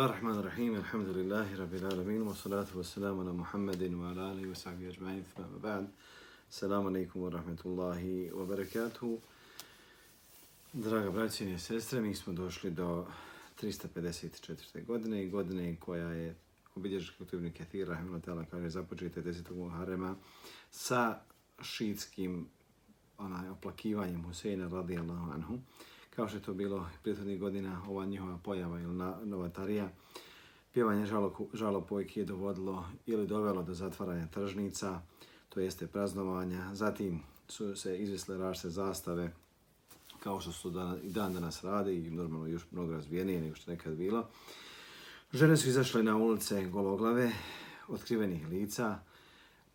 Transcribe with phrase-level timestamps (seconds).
[0.00, 0.76] Bismillahirrahmanirrahim.
[0.76, 2.24] Alhamdulillahi rabbil alamin.
[2.24, 5.24] Wa salatu wa salamu ala Muhammedin wa ala alihi wa sahbihi ajma'in.
[5.36, 5.88] Thumma ba'd.
[6.50, 9.20] Assalamu alaikum wa rahmatullahi wa barakatuhu.
[10.72, 13.06] Draga braći i sestre, mi smo došli do
[13.62, 14.86] 354.
[14.86, 16.34] godine i godine koja je
[16.76, 19.54] obilježila kako Ibn Kathir rahimahullah kaže započete 10.
[19.54, 20.16] Muharrema
[20.70, 21.20] sa
[21.62, 22.46] šiitskim
[23.18, 25.58] onaj oplakivanjem Huseina radijallahu anhu
[26.10, 29.88] kao što je to bilo prethodnih godina, ova njihova pojava ili novatarija,
[30.72, 31.06] pjevanje
[31.52, 35.00] žalopojki je dovodilo ili dovelo do zatvaranja tržnica,
[35.48, 36.74] to jeste praznovanja.
[36.74, 39.32] Zatim su se izvisle rašte zastave,
[40.20, 43.70] kao što su dan, i dan danas rade i normalno još mnogo razvijenije nego što
[43.70, 44.28] nekad bilo.
[45.32, 47.32] Žene su izašle na ulice gologlave,
[47.88, 48.98] otkrivenih lica,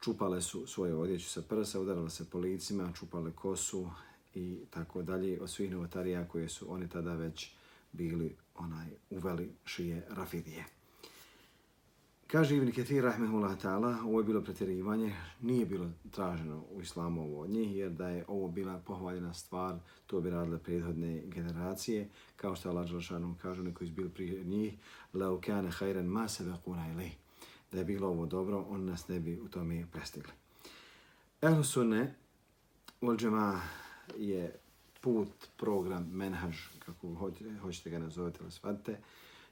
[0.02, 3.90] čupale su svoje odjeće sa prsa, udarale se po licima, čupale kosu,
[4.36, 7.52] i tako dalje od svih novotarija koje su oni tada već
[7.92, 10.66] bili onaj uveli šije Rafidije.
[12.28, 17.42] Kaže Ibn Ketir, rahmehullah ta'ala, ovo je bilo pretjerivanje, nije bilo traženo u islamu ovo
[17.42, 19.76] od njih, jer da je ovo bila pohvaljena stvar,
[20.08, 24.44] to bi radile prethodne generacije, kao što Allah Đelšanom kaže, neko je su bili prije
[24.44, 24.74] njih,
[25.14, 27.12] leo kane hajren ma sebe kuna ili,
[27.72, 30.32] da je bilo ovo dobro, on nas ne bi u tome prestigli.
[31.42, 32.16] Ehlu sunne,
[33.02, 33.18] ul
[34.18, 34.56] je
[35.02, 39.00] put, program, menhaž, kako hoćete ga nazovete ili shvatite,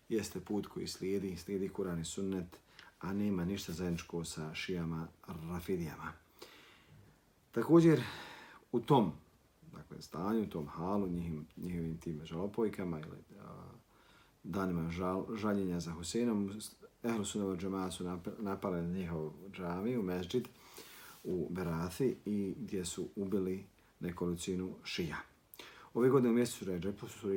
[0.09, 2.57] jeste put koji slijedi, slijedi Kur'an i Sunnet,
[2.99, 6.11] a nema ništa zajedničko sa šijama Rafidijama.
[7.51, 8.03] Također,
[8.71, 9.11] u tom
[9.73, 13.69] dakle, stanju, u tom halu, njihim, njihovim tim žalopojkama ili a,
[14.43, 16.51] danima žal, žaljenja za Huseinom,
[17.03, 20.47] Ehlu Sunnova džemaja su napale na njihov džami u Mežđid
[21.23, 23.65] u Berathi i gdje su ubili
[24.03, 25.17] nekolicinu šija.
[25.93, 27.29] Ove godine u mjesecu Ređepu su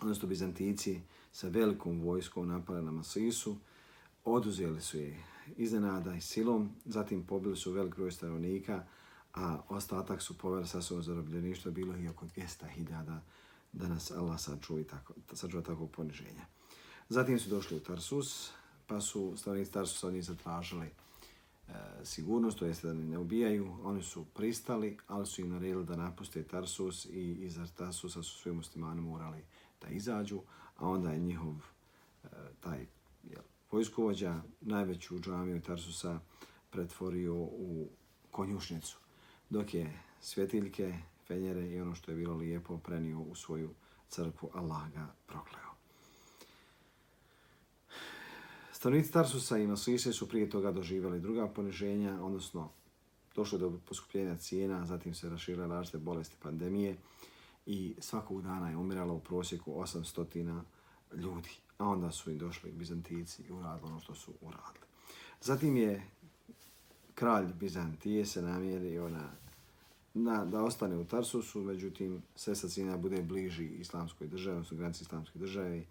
[0.00, 1.00] odnosno Bizantici
[1.32, 3.56] sa velikom vojskom napali na Masisu,
[4.24, 5.24] oduzeli su je
[5.56, 8.84] iznenada i silom, zatim pobili su velik broj stanovnika,
[9.34, 13.18] a ostatak su poveli sa svojom zarobljeništva, bilo i oko 200.000
[13.72, 16.46] da nas Allah sačuva tako, sačuva takvog poniženja.
[17.08, 18.50] Zatim su došli u Tarsus,
[18.86, 20.90] pa su stanovnici Tarsusa od njih zatražili
[21.68, 25.96] E, sigurnost, to jeste da ne ubijaju, oni su pristali, ali su im naredili da
[25.96, 29.44] napuste Tarsus i iz Tarsusa su svi muslimani morali
[29.80, 30.42] da izađu,
[30.76, 32.28] a onda je njihov e,
[32.60, 32.86] taj
[33.22, 36.20] jel, vojskovođa najveću džamiju Tarsusa
[36.70, 37.88] pretvorio u
[38.30, 38.98] konjušnicu,
[39.50, 40.94] dok je svjetiljke,
[41.26, 43.74] fenjere i ono što je bilo lijepo prenio u svoju
[44.08, 45.63] crkvu, Allah ga prokleo.
[48.84, 52.70] Stanovnici Tarsusa i Masise su prije toga doživjeli druga poniženja, odnosno
[53.34, 56.96] došlo do poskupljenja cijena, zatim se raširile različite bolesti pandemije
[57.66, 60.60] i svakog dana je umiralo u prosjeku 800
[61.12, 61.50] ljudi.
[61.78, 64.86] A onda su i došli Bizantici i uradili ono što su uradili.
[65.40, 66.06] Zatim je
[67.14, 69.30] kralj Bizantije se namjerio na,
[70.14, 75.02] na, da ostane u Tarsusu, međutim sve sa cijena bude bliži islamskoj državi, odnosno granici
[75.02, 75.84] islamske države,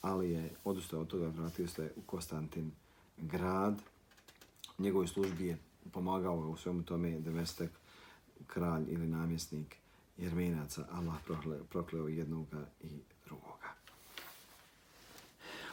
[0.00, 2.72] ali je odustao od toga, vratio se u Konstantin
[3.16, 3.82] grad.
[4.78, 5.58] Njegovoj službi je
[5.92, 7.70] pomagao u svemu tome Demestek,
[8.46, 9.76] kralj ili namjesnik
[10.18, 10.86] Jermenaca.
[10.92, 12.88] Allah prokleo, prokleo jednoga i
[13.26, 13.74] drugoga.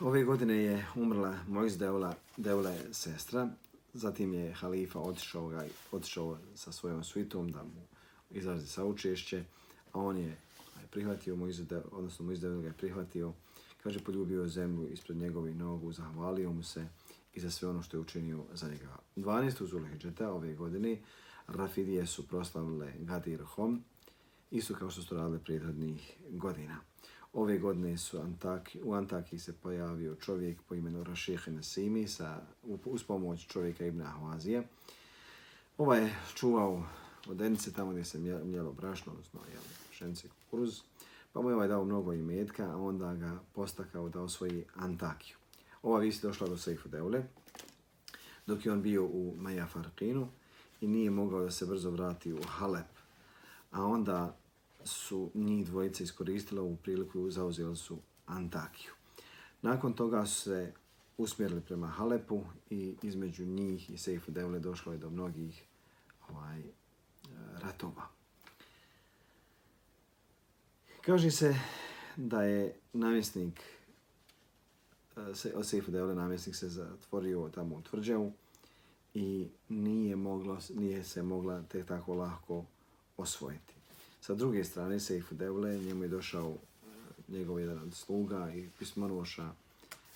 [0.01, 3.49] Ove godine je umrla Mojz Deula, Deula je sestra,
[3.93, 7.85] zatim je halifa otišao, ga, otišao sa svojom svitom da mu
[8.31, 9.43] izrazi saučešće,
[9.91, 10.37] a on je
[10.91, 11.61] prihvatio Mojz
[11.91, 13.33] odnosno Mojz Deula ga je prihvatio
[13.85, 16.87] Kaže, poljubio je zemlju ispred njegovih nogu, zahvalio mu se
[17.33, 18.97] i za sve ono što je učinio za njega.
[19.15, 19.65] 12.
[19.65, 20.97] Zulhidžeta ove godine
[21.47, 23.83] Rafidije su proslavile Gadir Hom,
[24.51, 26.77] isto kao što su radile prijedhodnih godina.
[27.33, 32.41] Ove godine su Antaki, u Antaki se pojavio čovjek po imenu Raših Nasimi sa,
[32.85, 34.67] uz pomoć čovjeka Ibn Ahvazije.
[35.77, 36.83] Ovaj je čuvao
[37.27, 40.81] odenice tamo gdje se mjelo brašno, odnosno jel, šence kukuruz.
[41.35, 45.37] Pa mu je ovaj dao mnogo imetka, a onda ga postakao da osvoji Antakiju.
[45.83, 47.23] Ova visi došla do Seifu Deule,
[48.47, 50.27] dok je on bio u Maja Farkinu
[50.81, 52.85] i nije mogao da se brzo vrati u Halep.
[53.71, 54.37] A onda
[54.83, 58.91] su njih dvojice iskoristila u priliku i zauzeli su Antakiju.
[59.61, 60.73] Nakon toga su se
[61.17, 65.63] usmjerili prema Halepu i između njih i Seifu Deule došlo je do mnogih
[66.29, 66.69] ovaj, eh,
[67.61, 68.14] ratova.
[71.05, 71.55] Kaže se
[72.15, 73.61] da je namjesnik
[75.17, 78.33] e, se od Seifu Devle namjesnik se zatvorio tamo u tvrđavu
[79.13, 82.65] i nije moglo nije se mogla te tako lako
[83.17, 83.73] osvojiti.
[84.21, 89.51] Sa druge strane Seifu Devle, njemu je došao e, njegov jedan od sluga i pismanoša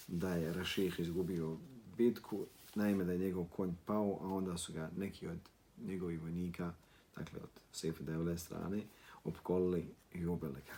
[0.07, 1.57] da je Raših izgubio
[1.97, 2.45] bitku,
[2.75, 5.39] naime da je njegov konj pao, a onda su ga neki od
[5.85, 6.73] njegovih vojnika,
[7.15, 8.81] dakle od Seifu Devle strane,
[9.23, 10.73] opkolili i ubili ga.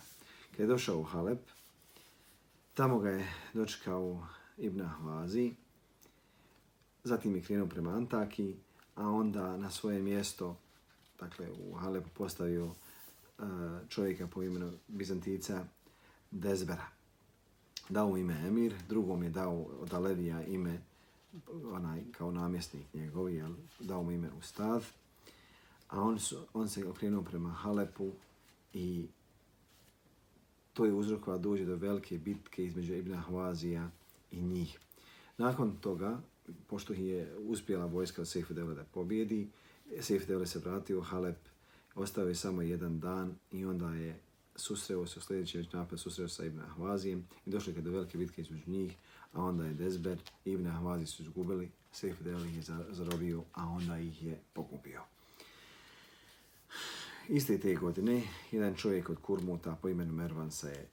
[0.51, 1.39] Kada je došao u Halep,
[2.73, 4.27] tamo ga je dočekao
[4.57, 5.53] Ibn Ahvazi,
[7.03, 8.55] zatim je krenuo prema Antaki,
[8.95, 10.57] a onda na svoje mjesto,
[11.19, 12.73] dakle u Halepu postavio uh,
[13.89, 15.65] čovjeka po imenu Bizantica
[16.31, 16.85] Dezbera.
[17.89, 20.81] Dao mu ime Emir, drugom je dao od Alevija ime
[21.73, 24.83] onaj kao namjesnik njegov, jel, dao mu ime Ustad,
[25.89, 28.11] a on, su, on se okrenuo prema Halepu
[28.73, 29.07] i
[30.73, 33.89] to je uzrok koja dođe do velike bitke između Ibn Hawazija
[34.31, 34.79] i njih.
[35.37, 36.21] Nakon toga,
[36.67, 39.49] pošto je uspjela vojska Sejfu Devle da pobjedi,
[39.99, 41.37] Sejfu Devle se vratio u Halep,
[41.95, 44.19] ostao je samo jedan dan i onda je
[44.55, 48.41] susreo se u sljedećem napad, susreo sa Ibn Ahvazijem i došli kada do velike bitke
[48.41, 48.95] između njih,
[49.33, 53.67] a onda je Dezber i Ibn Ahvazi su izgubili, Sejfu Devle ih je zarobio, a
[53.67, 55.01] onda ih je pokupio.
[57.33, 60.87] Iste te godine, jedan čovjek od Kurmuta po imenu Mervan se je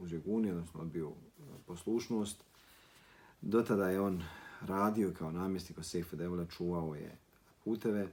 [0.00, 1.12] uzio odnosno odbio e,
[1.66, 2.44] poslušnost.
[3.40, 4.22] Do tada je on
[4.60, 7.16] radio kao namjestnik od Sejfa Devla, čuvao je
[7.64, 8.08] puteve,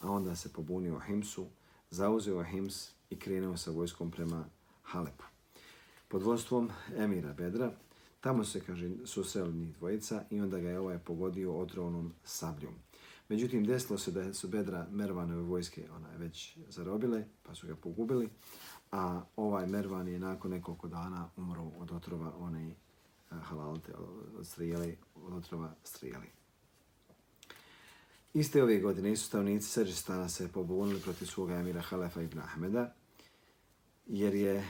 [0.00, 1.46] a onda se pobunio Himsu,
[1.90, 4.44] zauzeo Hims i krenuo sa vojskom prema
[4.82, 5.24] Halepu.
[6.08, 7.72] Pod vodstvom Emira Bedra,
[8.20, 12.74] tamo se, kaže, susreli njih dvojica i onda ga je ovaj pogodio otrovnom sabljom.
[13.28, 17.76] Međutim, desilo se da su Bedra Mervanove vojske ona je već zarobile, pa su ga
[17.76, 18.28] pogubili,
[18.92, 22.74] a ovaj Mervan je nakon nekoliko dana umro od otrova one eh,
[23.42, 23.92] halalte,
[24.38, 26.26] od strijeli, od otrova strijeli.
[28.34, 32.94] Iste ove godine su stavnici Srđistana se pobunili protiv svoga emira Halefa ibn Ahmeda,
[34.06, 34.64] jer je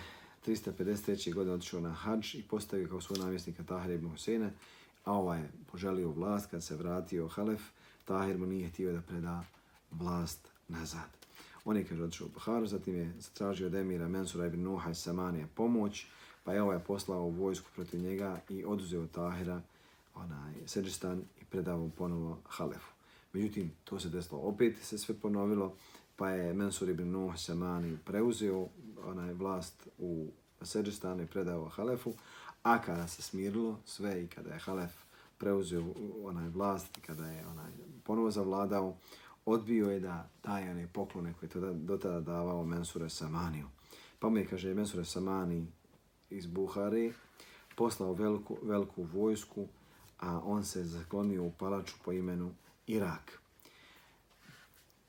[0.47, 1.35] 353.
[1.35, 4.51] godine otišao na hađ i postavio kao svoj namjesnika Tahir ibn Husejna,
[5.05, 7.63] a ovaj je poželio vlast kad se vratio Halef,
[8.05, 9.45] Tahir mu nije htio da preda
[9.91, 11.25] vlast nazad.
[11.65, 14.95] On je kaže odšao u Buharu, zatim je zatražio od emira Mensura ibn Nuha i
[14.95, 16.07] Samanija pomoć,
[16.45, 19.61] pa je ovaj poslao vojsku protiv njega i oduzeo Tahira
[20.15, 22.93] onaj Seđistan i predao ponovo Halefu.
[23.33, 25.75] Međutim, to se desilo opet, se sve ponovilo,
[26.17, 28.69] pa je Mensur ibn Nuh Samani preuzeo
[29.05, 30.27] onaj vlast u
[30.63, 32.13] Seđistanu i predao Halefu,
[32.63, 35.04] a kada se smirilo sve i kada je Halef
[35.39, 35.85] preuzeo
[36.23, 37.73] onaj vlast kada je onaj
[38.05, 38.97] ponovo zavladao,
[39.47, 43.69] odbio je da daje one poklone koje je do tada davao Mensure Samaniju.
[44.19, 45.67] Pa mu je, kaže, Mensure Samani
[46.31, 47.13] iz Buhari
[47.77, 49.67] poslao veliku, veliku vojsku,
[50.21, 52.55] a on se zaklonio u palaču po imenu
[52.87, 53.39] Irak.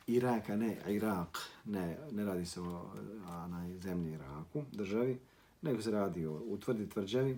[0.07, 2.91] Irak, ne Irak, ne, ne radi se o
[3.45, 5.19] onaj zemlji Iraku, državi,
[5.61, 7.37] nego se radi o utvrdi tvrđavi,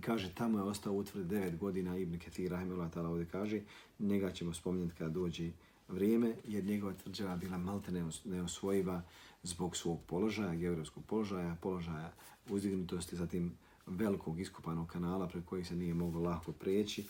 [0.00, 3.60] kaže, tamo je ostao utvrd 9 godina Ibn Ketir, Rahimullah ta'ala ovdje kaže,
[3.98, 5.50] njega ćemo spomenuti kada dođe
[5.88, 7.92] vrijeme, jer njegova tvrđava bila malte
[8.24, 9.02] neosvojiva
[9.42, 12.12] zbog svog položaja, geografskog položaja, položaja
[12.48, 13.52] uzdignutosti, zatim
[13.86, 17.04] velikog iskupanog kanala preko kojih se nije moglo lako preći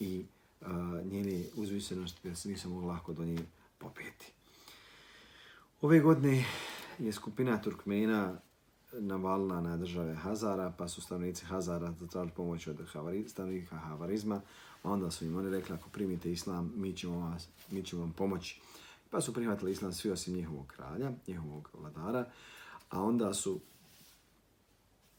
[0.00, 0.24] i
[0.60, 0.68] uh,
[1.04, 3.38] njene uzvisenosti se nisu moglo lako do nje
[3.78, 4.32] popeti.
[5.80, 6.44] Ove godine
[6.98, 8.40] je skupina Turkmena
[8.92, 12.80] navalila na države Hazara, pa su stanovnici Hazara zatražili pomoć od
[13.28, 14.40] stanovnika Havarizma,
[14.82, 18.60] onda su im oni rekli, ako primite islam, mi ćemo, vas, mi ćemo vam pomoći.
[19.10, 22.30] Pa su prihvatili islam svi osim njihovog kralja, njihovog vladara,
[22.90, 23.60] a onda su,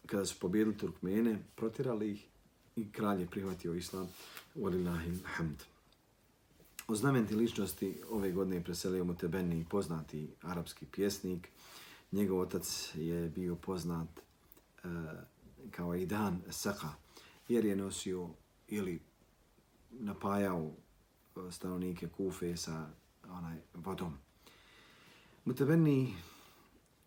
[0.06, 2.28] kada su pobjedili Turkmene, protirali ih
[2.76, 4.10] i kralj je prihvatio islam,
[4.56, 5.58] walillahi hamd.
[6.88, 11.50] O znamenti ličnosti ove godine je preselio mu Tebeni poznati arapski pjesnik,
[12.12, 14.22] njegov otac je bio poznat e,
[15.72, 16.90] kao Idan Saka,
[17.48, 18.30] jer je nosio
[18.68, 19.02] ili
[19.90, 22.90] napajao e, stanovnike Kufe sa
[23.30, 24.18] onaj vodom.
[25.46, 26.16] Muteveni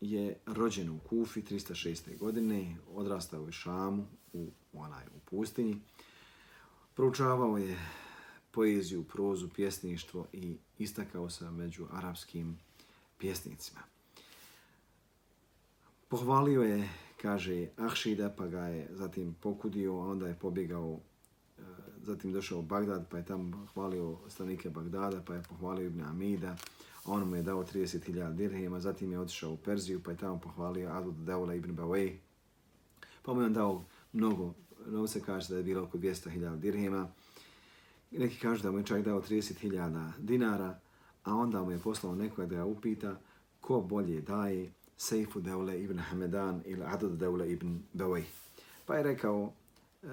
[0.01, 2.19] je rođen u Kufi 306.
[2.19, 5.81] godine, odrastao u Šamu, u, u, onaj, u pustinji.
[6.95, 7.79] Proučavao je
[8.51, 12.59] poeziju, prozu, pjesništvo i istakao se među arapskim
[13.19, 13.92] pjesnicima.
[16.13, 21.01] Pohvalio je, kaže, Ahšida, pa ga je zatim pokudio, a onda je pobjegao,
[21.59, 21.63] e,
[22.03, 26.57] zatim došao u Bagdad, pa je tamo hvalio stanike Bagdada, pa je pohvalio Ibn Amida,
[27.05, 30.41] a on mu je dao 30.000 dirhima, zatim je otišao u Perziju, pa je tamo
[30.41, 32.13] pohvalio Adud Daula Ibn Bawai,
[33.23, 34.55] pa mu je on dao mnogo,
[34.87, 37.09] novca, se kaže da je bilo oko 200.000 dirhima,
[38.11, 40.79] neki kažu da mu je čak dao 30.000 dinara,
[41.25, 43.21] a onda mu je poslao nekoga da ga upita
[43.61, 48.25] ko bolje daje, Sejfu Deule ibn Hamedan ili Adad Deule ibn Bewej.
[48.87, 49.53] Pa je rekao
[50.03, 50.09] e,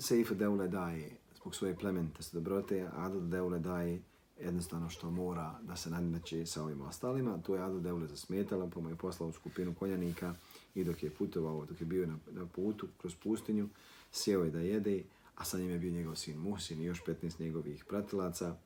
[0.00, 4.02] Seifu Deule daje zbog svoje plemenite dobrote, a Adel Deule daje
[4.40, 7.42] jednostavno što mora da se nadmeće sa ovim ostalima.
[7.42, 10.34] Tu je Adad Deule zasmetala, pa mu je poslao skupinu konjanika
[10.74, 13.68] i dok je putovao, dok je bio na, na putu kroz pustinju,
[14.12, 15.02] sjeo je da jede,
[15.36, 18.56] a sa njim je bio njegov sin Musin i još 15 njegovih pratilaca.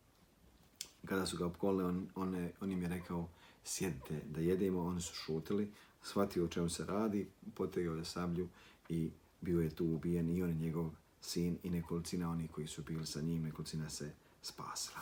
[1.05, 3.29] Kada su ga opkolili, on, on, on im je rekao,
[3.65, 5.71] sjedite da jedemo, oni su šutili,
[6.03, 8.49] shvatio o čemu se radi, potegao je sablju
[8.89, 10.91] i bio je tu ubijen i on je njegov
[11.21, 15.01] sin i nekolicina oni koji su bili sa njim, nekolicina se spasila.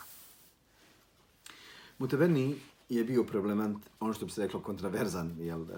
[1.97, 2.55] Mutebeni
[2.89, 5.69] je bio problemant, ono što bi se reklo kontraverzan jel, uh,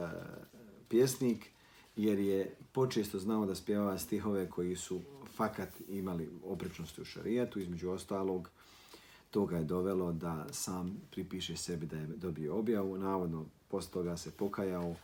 [0.89, 1.49] pjesnik,
[1.95, 5.01] jer je počesto znao da spjeva stihove koji su
[5.35, 8.49] fakat imali oprečnosti u šarijetu, između ostalog,
[9.35, 12.97] toga je dovelo da sam pripiše sebi da je dobio objavu.
[12.97, 14.95] Navodno, posle toga se pokajao.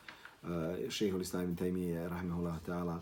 [0.42, 3.00] Šeho Šehol Islam Tajmije, rahmehullah ta'ala,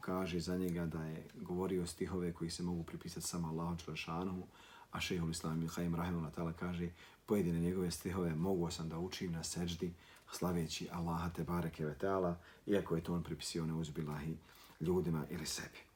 [0.00, 4.46] kaže za njega da je govorio stihove koji se mogu pripisati samo Allahu Čelešanu,
[4.90, 6.88] a Šehol Islam Haim rahmehullah ta'ala kaže
[7.26, 9.92] pojedine njegove stihove mogu sam da učim na seđdi
[10.32, 12.34] slaveći Allaha te bareke ve ta'ala,
[12.66, 14.36] iako je to on pripisio neuzbilahi
[14.80, 15.93] ljudima ili sebi.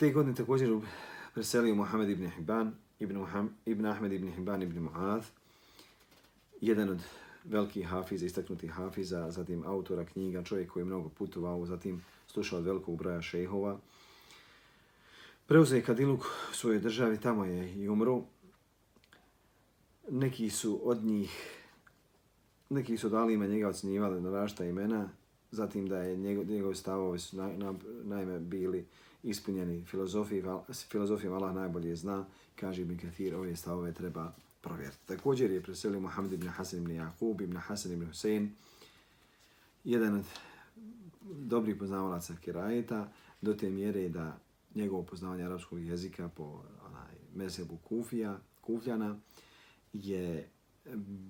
[0.00, 0.78] Te godine također
[1.34, 5.22] preselio Muhammed ibn Hibban, ibn, Muham, ibn Ahmed ibn Hibban ibn Mu'ad,
[6.60, 6.98] jedan od
[7.44, 12.64] velikih hafiza, istaknutih hafiza, zatim autora knjiga, čovjek koji je mnogo putovao, zatim slušao od
[12.64, 13.78] velikog broja šejhova.
[15.46, 18.22] Preuzeo je Kadiluk u svojoj državi, tamo je i umro.
[20.10, 21.60] Neki su od njih,
[22.70, 25.08] neki su dali ime njega ocjenjivali na rašta imena,
[25.50, 28.86] zatim da je njegov, njegov stavove su na, na, naime bili
[29.22, 35.06] ispunjeni filozofijom, filozofijom Allah najbolje zna, kaže Ibn Kathir, ove stavove treba provjeriti.
[35.06, 38.54] Također je preselio Muhammed ibn Hasan ibn Jakub, ibn Hasan ibn Husein,
[39.84, 40.24] jedan od
[41.22, 44.38] dobrih poznavalaca Kirajeta, do te mjere da
[44.74, 49.18] njegovo poznavanje arapskog jezika po onaj, mesebu Kufija, Kufljana
[49.92, 50.48] je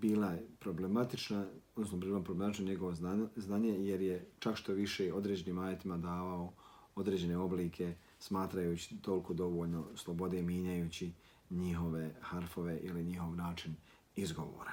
[0.01, 2.95] bila problematična, odnosno bilo problematično njegovo
[3.37, 6.53] znanje, jer je čak što više određenim ajetima davao
[7.01, 11.13] određene oblike, smatrajući toliko dovoljno slobode minjajući
[11.51, 13.77] njihove harfove ili njihov način
[14.17, 14.73] izgovora.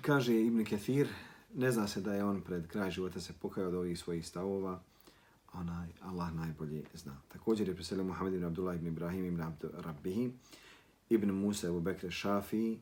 [0.00, 1.08] Kaže Ibn Kathir,
[1.54, 4.80] ne zna se da je on pred kraj života se pokajao od ovih svojih stavova,
[5.52, 7.16] onaj Allah najbolje zna.
[7.28, 10.32] Također je preselio Muhammed ibn Abdullah ibn Ibrahim ibn Abdu Rabbihi,
[11.08, 12.80] ibn Musa u Bekre Šafiji,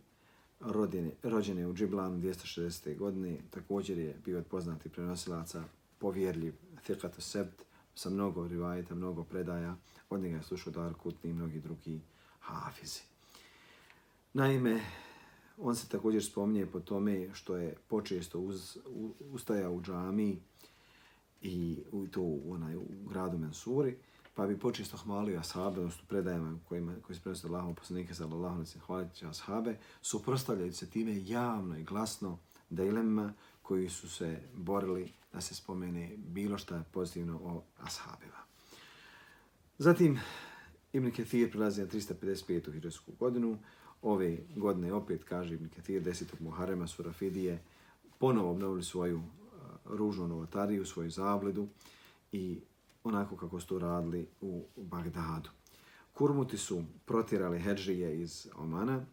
[0.60, 2.96] rodine, rođene u Džiblanu 260.
[2.96, 5.64] godine, također je bio od poznatih prenosilaca,
[5.98, 6.54] povjerljiv,
[6.88, 7.62] thiqat sebt,
[7.94, 9.76] sa mnogo rivajeta, mnogo predaja,
[10.10, 12.00] od njega je slušao Dar Kutni i mnogi drugi
[12.40, 13.00] hafizi.
[14.32, 14.80] Naime,
[15.58, 20.38] on se također spominje po tome što je počesto uz, u, ustajao u džami
[21.42, 23.96] i u, to u, onaj, u gradu Mensuri,
[24.36, 28.58] pa bi počesto hvalio ashabe, odnosno predajama kojima, koji se prenosi Allahom poslanike za Allahom,
[28.58, 28.78] da se
[29.14, 32.38] će ashabe, suprostavljajući se time javno i glasno
[32.70, 38.36] dilemma koji su se borili da se spomene bilo šta pozitivno o ashabima.
[39.78, 40.20] Zatim,
[40.92, 42.72] Ibn Kathir prelazi na 355.
[42.72, 43.58] hiđarsku godinu.
[44.02, 46.24] Ove godine opet, kaže Ibn Kathir, 10.
[46.40, 47.62] Muharema su Rafidije
[48.18, 49.24] ponovo obnovili svoju uh,
[49.84, 51.68] ružnu novotariju, svoju zabledu
[52.32, 52.60] i
[53.08, 55.50] onako kako su to radili u Bagdadu.
[56.12, 59.06] Kurmuti su protirali Hedžije iz Omana,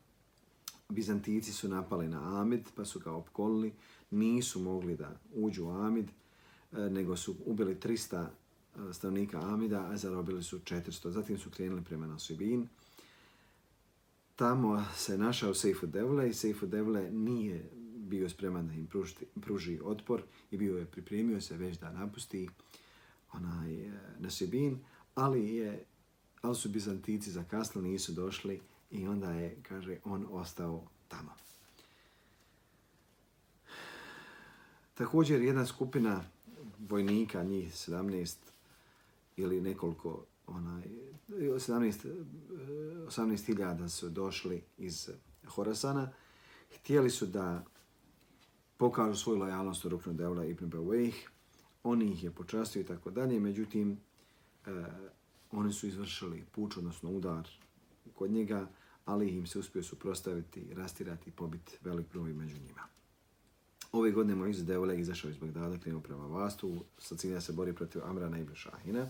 [0.89, 3.73] Bizantici su napali na Amid, pa su ga opkolili,
[4.11, 6.09] nisu mogli da uđu u Amid,
[6.71, 11.09] e, nego su ubili 300 stavnika e, stanovnika Amida, a zarobili su 400.
[11.09, 12.67] Zatim su krenuli prema Nasibin.
[14.35, 19.79] Tamo se našao Seifu Devle i Seifu Devle nije bio spreman da im pruži, pruži
[19.83, 20.21] otpor
[20.51, 22.49] i bio je pripremio se već da napusti
[23.33, 24.79] onaj e, Nasibin,
[25.15, 25.85] ali je
[26.43, 28.61] ali su Bizantici zakasnili, nisu došli
[28.91, 31.31] i onda je, kaže, on ostao tamo.
[34.93, 36.23] Također jedna skupina
[36.89, 38.35] vojnika, njih 17
[39.37, 40.83] ili nekoliko, onaj,
[41.29, 42.23] 17,
[43.07, 45.09] 18.000 e, su došli iz
[45.47, 46.11] Horasana,
[46.75, 47.65] htjeli su da
[48.77, 51.32] pokažu svoju lojalnost u Ruknu Devla Ibn Bewejh,
[51.83, 53.97] oni ih je počastio i tako dalje, međutim,
[54.65, 54.69] e,
[55.51, 57.47] oni su izvršili puč, odnosno udar
[58.13, 58.67] kod njega,
[59.05, 62.81] ali im se uspio suprostaviti, rastirati i pobiti velik broj među njima.
[63.91, 68.03] Ove godine Moiz Deule izašao iz Bagdada, krenuo prema vastu, sa cilja se bori protiv
[68.05, 69.07] Amrana ibn Šahina,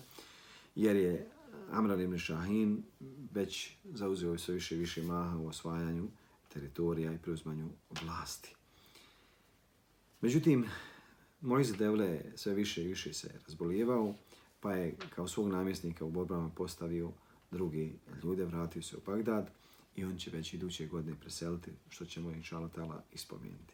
[0.75, 1.27] jer je
[1.71, 2.83] Amran ibn Šahin
[3.31, 6.07] već zauzeo sve više i više maha u osvajanju
[6.53, 7.69] teritorija i preuzmanju
[8.01, 8.55] vlasti.
[10.21, 10.65] Međutim,
[11.43, 14.15] Mojze Devle sve više i više se razbolijevao,
[14.59, 17.11] pa je kao svog namjesnika u borbama postavio
[17.51, 19.51] drugi ljude, vratio se u Bagdad
[19.95, 23.73] i on će već iduće godine preseliti, što ćemo inša tala ispomenuti.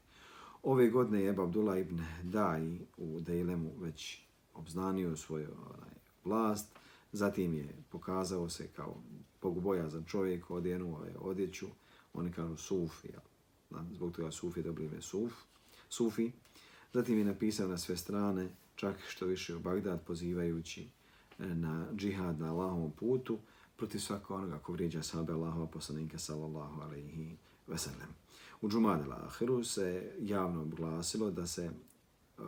[0.63, 4.21] Ove godine je Abdullah ibn Dai u Dejlemu već
[4.53, 6.67] obznanio svoju onaj, vlast,
[7.11, 8.95] zatim je pokazao se kao
[9.39, 11.67] pogubojazan čovjek, odjenuo ovaj, je odjeću,
[12.13, 13.09] oni kažu Sufi,
[13.91, 15.33] zbog toga Sufi dobili ime Suf,
[15.89, 16.31] Sufi.
[16.93, 20.88] Zatim je napisao na sve strane, čak što više u Bagdad, pozivajući
[21.39, 23.39] e, na džihad na Allahovom putu,
[23.77, 28.15] protiv svakog onoga ko vrijeđa sahabe Allahova poslanika sallallahu alaihi veselem.
[28.62, 31.72] U Džumad al-Ahiru se javno obglasilo da se
[32.38, 32.46] uh,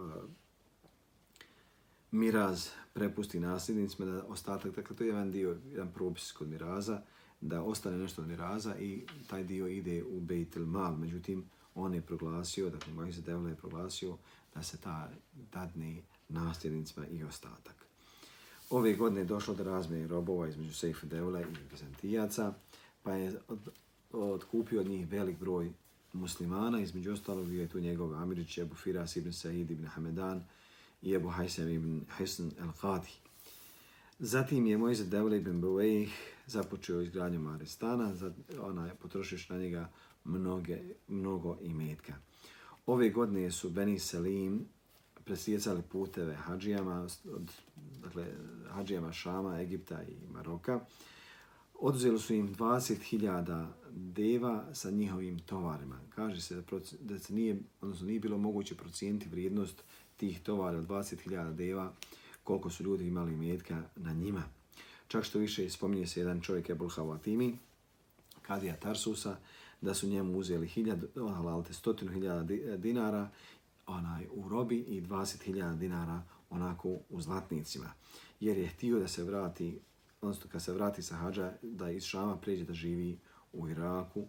[2.11, 7.01] miraz prepusti nasljednicima, da ostatak, dakle to je jedan dio, jedan propis kod miraza,
[7.41, 11.43] da ostane nešto od miraza i taj dio ide u Beit mal Međutim,
[11.75, 14.17] on je proglasio, dakle Mojih Devla je proglasio
[14.55, 15.09] da se ta
[15.53, 17.75] dadne nasljednicima i ostatak.
[18.69, 22.53] Ove godine je došlo do razmjene robova između Sejfa Devla i Bizantijaca,
[23.03, 23.59] pa je od,
[24.11, 25.71] odkupio od njih velik broj
[26.13, 30.43] muslimana, između ostalog je tu njegov Amirić, Ebu Firas ibn Sa'id ibn Hamedan
[31.01, 33.11] i Ebu Hajsem ibn Hisn el-Qadi.
[34.19, 36.11] Zatim je Mojze Devle ibn Buvejh
[36.47, 38.13] započeo izgradnju Maristana,
[38.61, 39.89] ona je potrošiš na njega
[40.23, 42.13] mnoge, mnogo imetka.
[42.85, 44.65] Ove godine su Beni Selim
[45.25, 47.51] presjecali puteve hađijama, od,
[48.03, 48.25] dakle,
[48.69, 50.79] hađijama Šama, Egipta i Maroka.
[51.79, 55.99] Oduzeli su im 20.000 deva sa njihovim tovarima.
[56.15, 56.61] Kaže se da,
[56.99, 59.83] da se nije, odnosno nije bilo moguće procijeniti vrijednost
[60.17, 61.93] tih tovara 20.000 deva,
[62.43, 64.43] koliko su ljudi imali imetka na njima.
[65.07, 67.57] Čak što više spominje se jedan čovjek Ebul Havatimi,
[68.41, 69.37] Kadija Tarsusa,
[69.81, 73.29] da su njemu uzeli hiljad, halalte, stotinu hiljada e, dinara
[73.87, 77.93] onaj, u robi i 20.000 dinara onako u zlatnicima.
[78.39, 79.79] Jer je htio da se vrati,
[80.21, 83.17] odnosno kad se vrati sa hađa, da iz Šama pređe da živi
[83.53, 84.27] u Iraku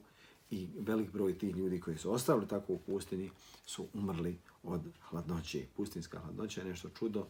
[0.51, 3.31] i velik broj tih ljudi koji su ostavili tako u pustinji
[3.67, 5.67] su umrli od hladnoće.
[5.77, 7.27] Pustinska hladnoća je nešto čudo.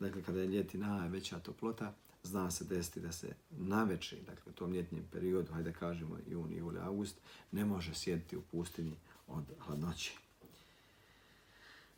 [0.00, 1.94] Dakle, kada je ljeti najveća toplota,
[2.26, 6.56] zna se desiti da se na večer, dakle u tom ljetnjem periodu, hajde kažemo juni,
[6.56, 7.16] juli, august,
[7.52, 10.12] ne može sjediti u pustinji od hladnoće.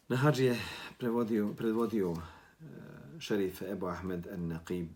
[0.09, 0.61] Na hađi je
[0.99, 2.65] prevodio, predvodio e,
[3.19, 4.87] šerif Ebu Ahmed al-Naqib.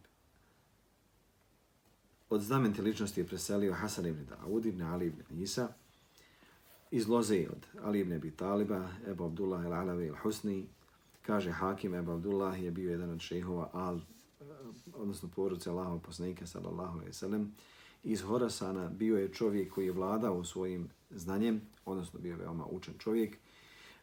[2.31, 5.69] Od znamente ličnosti je preselio Hasan ibn Dawud ibn Ali ibn Isa,
[6.91, 10.65] iz loze od Ali ibn Abi Taliba, Ebu Abdullah al-Alavi al-Husni,
[11.23, 14.01] kaže Hakim Ebu Abdullah je bio jedan od šehova Al
[14.95, 17.53] odnosno porodice Allahov poslanika sallallahu alejhi ve sellem
[18.05, 22.95] iz Horasana bio je čovjek koji je vladao svojim znanjem, odnosno bio je veoma učen
[22.99, 23.37] čovjek.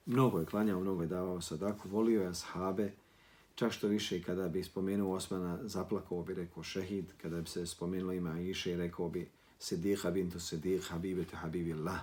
[0.05, 2.91] Mnogo je klanjao, mnogo je davao sadaku, volio je ashabe,
[3.55, 7.65] čak što više i kada bi spomenuo Osmana, zaplakao bi rekao šehid, kada bi se
[7.65, 11.99] spomenulo ima Iše, rekao bi Sediha bintu Sedih, Habibetu Habibillah.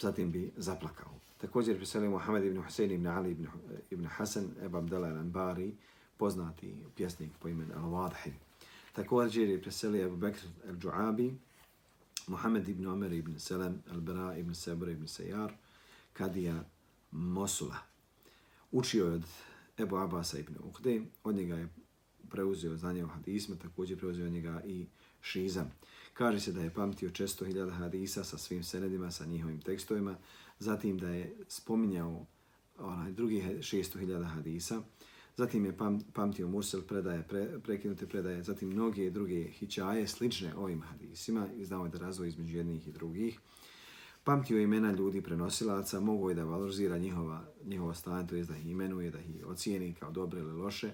[0.00, 1.10] Zatim bi zaplakao.
[1.38, 3.46] Također preselio Muhammed ibn Husein ibn Ali ibn,
[3.90, 5.72] ibn Hasan, Eba Abdala al-Anbari,
[6.18, 8.32] poznati pjesnik po imenu Al-Wadhi.
[8.92, 11.34] Također je preselio Abu Bakr al-Ju'abi,
[12.26, 15.52] Muhammed ibn Omer ibn Selem, Al-Bara ibn Sebra ibn Sejar,
[16.12, 16.64] Kadija
[17.10, 17.76] Mosula.
[18.72, 19.24] Učio je od
[19.78, 21.68] Ebu Abasa ibn Uhde, od njega je
[22.30, 24.86] preuzeo znanje o hadisma, također preuzeo od njega i
[25.20, 25.66] šiza.
[26.14, 30.16] Kaže se da je pamtio često hiljada hadisa sa svim senedima, sa njihovim tekstovima,
[30.58, 32.26] zatim da je spominjao
[32.78, 34.82] onaj drugi šesto hiljada hadisa,
[35.38, 40.82] Zatim je pam, pamtio Mursel predaje, pre, prekinute predaje, zatim mnoge druge hićaje slične ovim
[40.82, 43.40] hadisima i znao je da razvoj između jednih i drugih.
[44.24, 48.66] Pamtio imena ljudi prenosilaca, mogo je da valorizira njihova, njihova stanje, to je da ih
[48.66, 50.90] imenuje, da ih ocijeni kao dobre ili loše.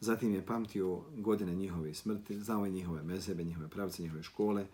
[0.00, 4.66] Zatim je pamtio godine njihove smrti, znao je njihove mezebe, njihove pravce, njihove škole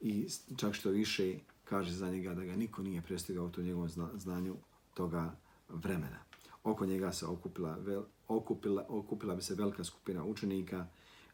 [0.00, 3.88] i čak što više kaže za njega da ga niko nije prestigao u to njegovom
[4.14, 4.56] znanju
[4.94, 5.36] toga
[5.68, 6.29] vremena.
[6.64, 10.86] Oko njega se okupila vel, okupila, okupila bi se velika skupina učenika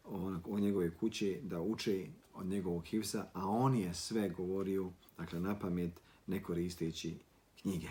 [0.04, 5.40] o, o njegove kuće da uče od njegovog hivsa, a on je sve govorio, dakle,
[5.40, 5.92] na pamet,
[6.26, 7.18] ne koristeći
[7.62, 7.88] knjige.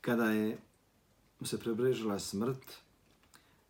[0.00, 0.58] Kada je
[1.40, 2.72] mu se prebrežila smrt,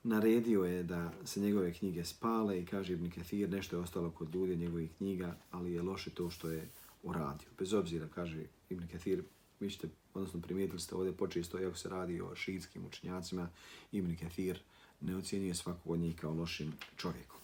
[0.03, 4.35] naredio je da se njegove knjige spale i kaže Ibn Kathir, nešto je ostalo kod
[4.35, 6.71] ljudi njegovih knjiga, ali je loše to što je
[7.03, 7.49] uradio.
[7.59, 9.25] Bez obzira, kaže Ibn Kathir,
[9.63, 13.49] vi ćete, odnosno primijetili ste ovdje počesto, iako se radi o šiitskim učenjacima,
[13.93, 14.59] Ibn Kathir
[15.01, 17.41] ne ocjenjuje svakog od njih kao lošim čovjekom.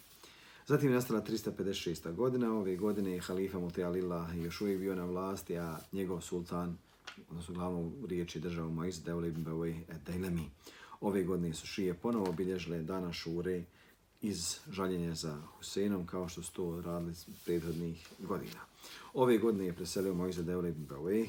[0.67, 2.15] Zatim je nastala 356.
[2.15, 2.55] godina.
[2.55, 6.77] Ove godine je halifa Mute Alillah još uvijek bio na vlasti, a njegov sultan
[7.31, 10.51] odnosno glavnu riječi država Moiz Devle ibn Bawai Dejlemi.
[11.01, 13.65] Ove godine su šije ponovo obilježile dana šure
[14.23, 18.61] iz žaljenja za Husenom, kao što su to radili prethodnih godina.
[19.15, 21.29] Ove godine je preselio Moiz Devle ibn Bawai,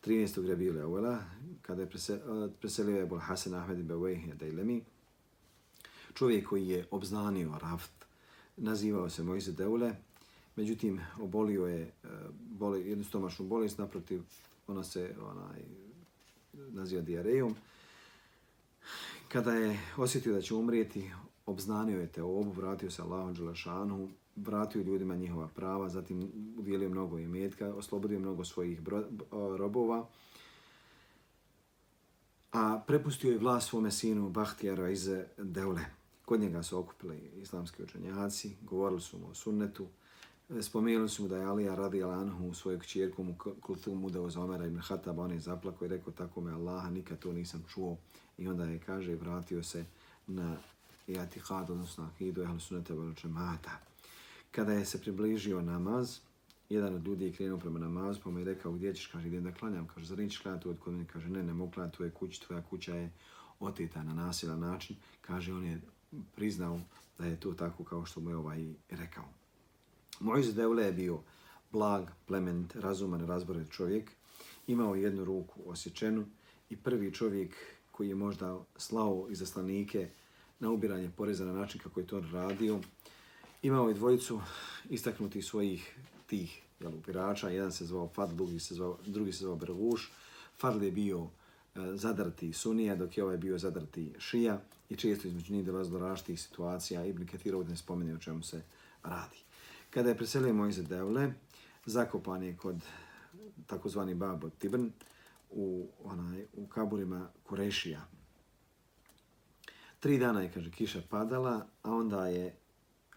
[0.00, 0.46] 13.
[0.46, 1.24] Rebile Uvela,
[1.62, 2.18] kada je eh,
[2.60, 3.94] preselio Ebul Hasan Ahmed ibn
[4.38, 4.84] Dejlemi,
[6.14, 8.04] čovjek koji je obznanio Raft,
[8.56, 9.94] nazivao se Moiz Deule,
[10.56, 12.08] međutim obolio je eh,
[12.50, 14.22] boli, jednu stomačnu bolest, naprotiv
[14.66, 15.60] ona se onaj,
[16.52, 17.54] naziva diarejom.
[19.28, 21.10] Kada je osjetio da će umrijeti,
[21.46, 24.08] obznanio je te obu, vratio se Allahom Đelešanu,
[24.46, 29.04] vratio ljudima njihova prava, zatim udjelio mnogo imetka, oslobodio mnogo svojih bro,
[29.58, 30.06] robova,
[32.52, 35.84] a prepustio je vlast svome sinu Bahtijara iz Deule.
[36.24, 39.86] Kod njega su okupili islamski učenjaci, govorili su mu o sunnetu,
[40.60, 44.40] Spomenuli su mu da je Alija radi Alanhu u svoju kćerku mu kultumu da za
[44.40, 47.96] Omera ibn Hatab, on je zaplako i rekao tako me Allaha, nikad to nisam čuo.
[48.38, 49.84] I onda je, kaže, vratio se
[50.26, 50.56] na
[51.06, 53.87] Jatihad, odnosno Akidu, ehlu sunete veloče mata.
[54.50, 56.18] Kada je se približio namaz,
[56.68, 59.44] jedan od ljudi je krenuo prema namazu, pa mu je rekao, gdje ćeš, kaže, idem
[59.44, 62.10] da klanjam, kaže, zar nećeš klanjati od kod mene, kaže, ne, ne mogu klanjati tvoje
[62.10, 63.10] kući, tvoja kuća je
[63.60, 65.80] oteta na nasilan način, kaže, on je
[66.36, 66.80] priznao
[67.18, 69.24] da je to tako kao što mu je ovaj rekao.
[70.20, 71.20] Mojz Deule je bio
[71.72, 74.10] blag, plement, razuman, razborit čovjek.
[74.66, 76.24] Imao jednu ruku osjećenu
[76.70, 77.54] i prvi čovjek
[77.90, 80.08] koji je možda slao izaslanike
[80.60, 82.80] na ubiranje poreza na način kako je to radio.
[83.62, 84.40] Imao je dvojicu
[84.90, 87.48] istaknutih svojih tih jel, upirača.
[87.48, 90.10] Jedan se zvao Fadl, drugi se zvao, drugi se zvao Berguš.
[90.58, 91.28] Fadl je bio e,
[91.94, 97.04] zadrti Sunija, dok je ovaj bio zadrti Šija i često između njih dolazilo različitih situacija.
[97.04, 98.62] Ibn Kathir ovdje ne spomene o čemu se
[99.02, 99.38] radi.
[99.90, 101.32] Kada je preselio Mojze Devle,
[101.86, 102.76] zakopan je kod
[103.66, 104.90] takozvani Babo Tibn
[105.50, 108.06] u, onaj, u kaburima Kurešija.
[110.00, 112.56] Tri dana je, kaže, kiša padala, a onda je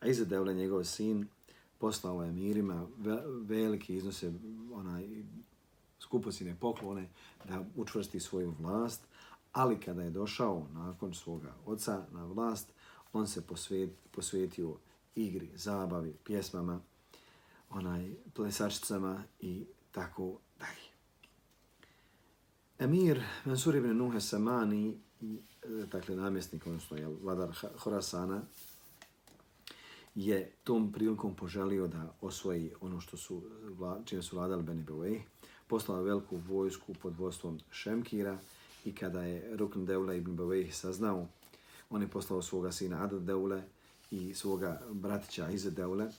[0.02, 1.28] A Devle, njegov sin,
[1.78, 2.88] poslao je mirima
[3.42, 4.34] velike iznose
[4.74, 5.08] onaj,
[6.00, 7.08] skuposine poklone
[7.46, 9.02] da učvrsti svoju vlast,
[9.52, 12.68] ali kada je došao nakon svoga oca na vlast,
[13.14, 14.78] on se posvet, posvetio
[15.16, 16.80] igri, zabavi, pjesmama,
[17.70, 20.92] onaj, plesačicama i tako dalje.
[22.80, 25.26] Emir Mansur ibn Nuhe Samani, e,
[25.92, 28.42] dakle namjesnik, odnosno je vladar Horasana,
[30.16, 33.44] je tom prilikom poželio da osvoji ono što su,
[34.06, 35.22] čime su vladali Beni Beway,
[35.68, 38.38] poslao veliku vojsku pod vodstvom Šemkira
[38.86, 41.28] i kada je Rukn Deule ibn Beway saznao,
[41.90, 43.64] on je poslao svoga sina Adad Deule,
[44.12, 46.12] i svoga bratića Ize Deule,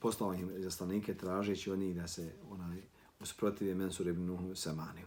[0.00, 2.82] poslao im zaslanike tražeći od njih da se onaj
[3.20, 5.06] usprotivi Mensur ibn Nuhu Samaniju.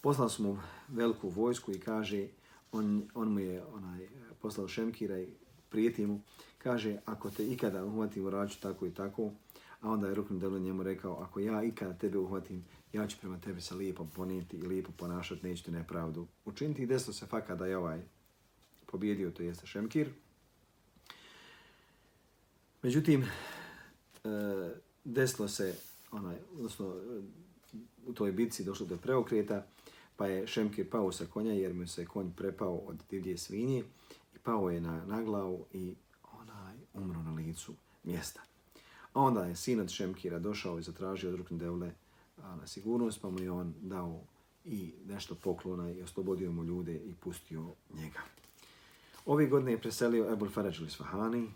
[0.00, 0.58] Poslao su mu
[0.88, 2.28] veliku vojsku i kaže,
[2.72, 4.08] on, on mu je onaj,
[4.40, 5.28] poslao Šemkira i
[5.68, 6.20] prijeti mu,
[6.62, 9.30] kaže, ako te ikada uhvatim u raču tako i tako,
[9.80, 13.40] a onda je Rukn Delu njemu rekao, ako ja ikada tebe uhvatim, ja ću prema
[13.40, 16.82] tebi se lijepo ponijeti i lijepo ponašati, neću ti nepravdu učiniti.
[16.82, 18.00] I se faka da je ovaj
[18.86, 20.08] pobjedio, to jeste Šemkir,
[22.82, 23.28] Međutim, e,
[25.04, 25.74] desilo se,
[26.12, 26.94] onaj, odnosno,
[28.06, 29.66] u toj bitci došlo do preokreta,
[30.16, 33.84] pa je Šemkir pao sa konja jer mu se konj prepao od divlje svinje
[34.34, 35.94] i pao je na, na glavu i
[36.94, 37.74] umro na licu
[38.04, 38.40] mjesta.
[39.12, 41.92] A onda je sin od Šemkira došao i zatražio od Rukn Devle
[42.36, 44.20] na sigurnost, pa mu je on dao
[44.64, 48.20] i nešto poklona i oslobodio mu ljude i pustio njega.
[49.26, 51.50] Ove godine je preselio Ebul Faraj Lisfahani, e,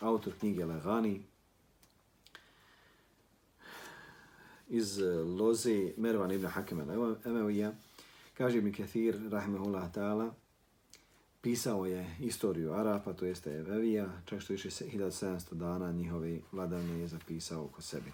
[0.00, 1.22] autor knjige Lagani,
[4.68, 7.72] iz e, loze Mervan ibn Hakem al-Emevija,
[8.34, 10.34] kaže mi Kathir, rahmehullah ta'ala,
[11.44, 17.08] pisao je istoriju Arapa, to jeste Evevija, čak što više 1700 dana njihove vladavne je
[17.08, 18.10] zapisao oko sebe.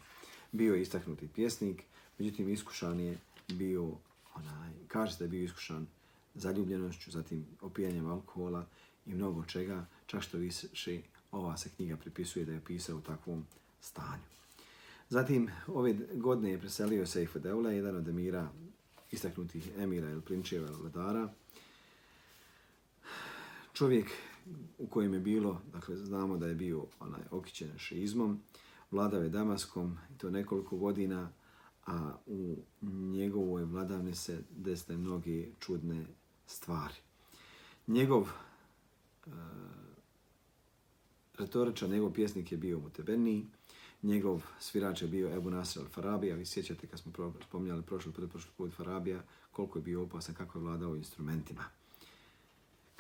[0.53, 1.83] Bio je istaknuti pjesnik,
[2.19, 3.93] međutim iskušan je bio,
[4.35, 5.87] onaj, kaže da je bio iskušan
[6.35, 8.67] zaljubljenošću, zatim opijanjem alkohola
[9.07, 11.01] i mnogo čega, čak što više
[11.33, 13.47] ova se knjiga pripisuje da je pisao u takvom
[13.81, 14.25] stanju.
[15.09, 18.49] Zatim, ove godine je preselio Seifu Deula, jedan od emira,
[19.11, 21.29] istaknutih emira ili prinčeva ili vladara.
[23.81, 24.11] Čovjek
[24.79, 28.41] u kojem je bilo, dakle, znamo da je bio onaj okićen šizmom,
[28.91, 31.33] vladao je Damaskom i to nekoliko godina,
[31.87, 36.07] a u njegovoj vladavni se desne mnoge čudne
[36.47, 36.95] stvari.
[37.87, 39.31] Njegov e,
[41.39, 43.47] retoričan, njegov pjesnik je bio Mutebeni,
[44.03, 46.37] Njegov svirač je bio Ebu Nasr al-Farabija.
[46.37, 47.13] Vi sjećate kad smo
[47.49, 51.80] spominjali prošli put, prošli put Farabija, koliko je bio opasan, kako je vladao instrumentima.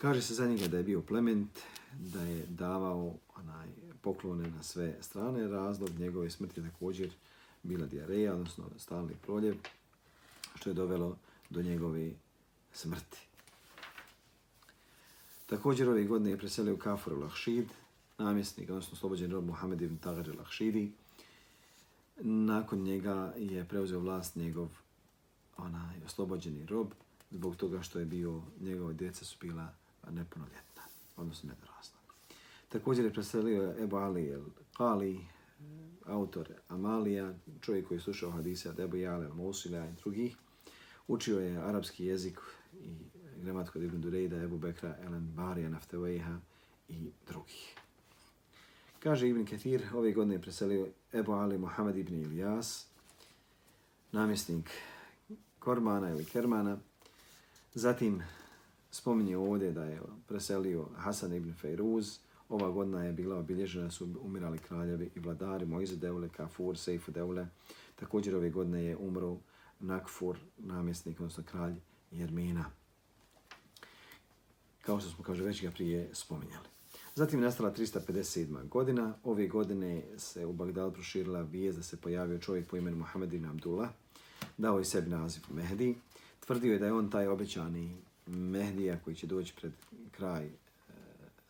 [0.00, 1.58] Kaže se za njega da je bio plement,
[1.98, 3.68] da je davao onaj,
[4.00, 5.48] poklone na sve strane.
[5.48, 7.10] Razlog njegove smrti je također
[7.62, 9.56] bila dijareja, odnosno stalni proljev,
[10.54, 11.16] što je dovelo
[11.50, 12.10] do njegove
[12.72, 13.18] smrti.
[15.46, 17.68] Također ove godine je preselio Kafur Lahšid,
[18.18, 20.92] namjesnik, odnosno slobođen rob Muhammed ibn Tagar Lahšidi.
[22.20, 24.68] Nakon njega je preuzeo vlast njegov
[25.56, 26.88] onaj oslobođeni rob,
[27.30, 30.82] zbog toga što je bio, njegove djeca su bila nepunoljetna,
[31.16, 31.98] odnosno nedorasla.
[32.68, 34.44] Također je preselio Ebu Ali El
[34.76, 35.22] Kali, e,
[36.06, 40.36] autor Amalija, čovjek koji je slušao hadise od Ebu Jale Mosila i drugih.
[41.08, 42.38] Učio je arapski jezik
[42.80, 42.96] i
[43.42, 46.38] gramatiku od Ibn Durejda, Ebu Bekra, Elen Barija, Naftevejha
[46.88, 47.74] i drugih.
[49.02, 52.84] Kaže Ibn Kathir, ove godine je preselio Ebu Ali Muhammed ibn Ilyas,
[54.12, 54.70] namjesnik
[55.58, 56.78] Kormana ili Kermana.
[57.74, 58.22] Zatim
[58.90, 62.18] spominje ovdje da je preselio Hasan ibn Fejruz.
[62.48, 67.46] Ova godina je bila obilježena, su umirali kraljevi i vladari, Moize Deule, Kafur, Seifu Deule.
[67.96, 69.36] Također ove godine je umro
[69.80, 71.74] Nakfur, namjesnik, odnosno kralj
[72.10, 72.64] Jermina.
[74.82, 76.66] Kao što smo, kaže, već ga prije spominjali.
[77.14, 78.68] Zatim je nastala 357.
[78.68, 79.14] godina.
[79.24, 83.46] Ove godine se u Bagdadu proširila vijest da se pojavio čovjek po imenu Mohamed ibn
[83.46, 83.90] Abdullah.
[84.58, 85.96] Dao je sebi naziv Mehdi.
[86.40, 87.96] Tvrdio je da je on taj obećani
[88.30, 89.72] Mehdija koji će doći pred
[90.10, 90.50] kraj e,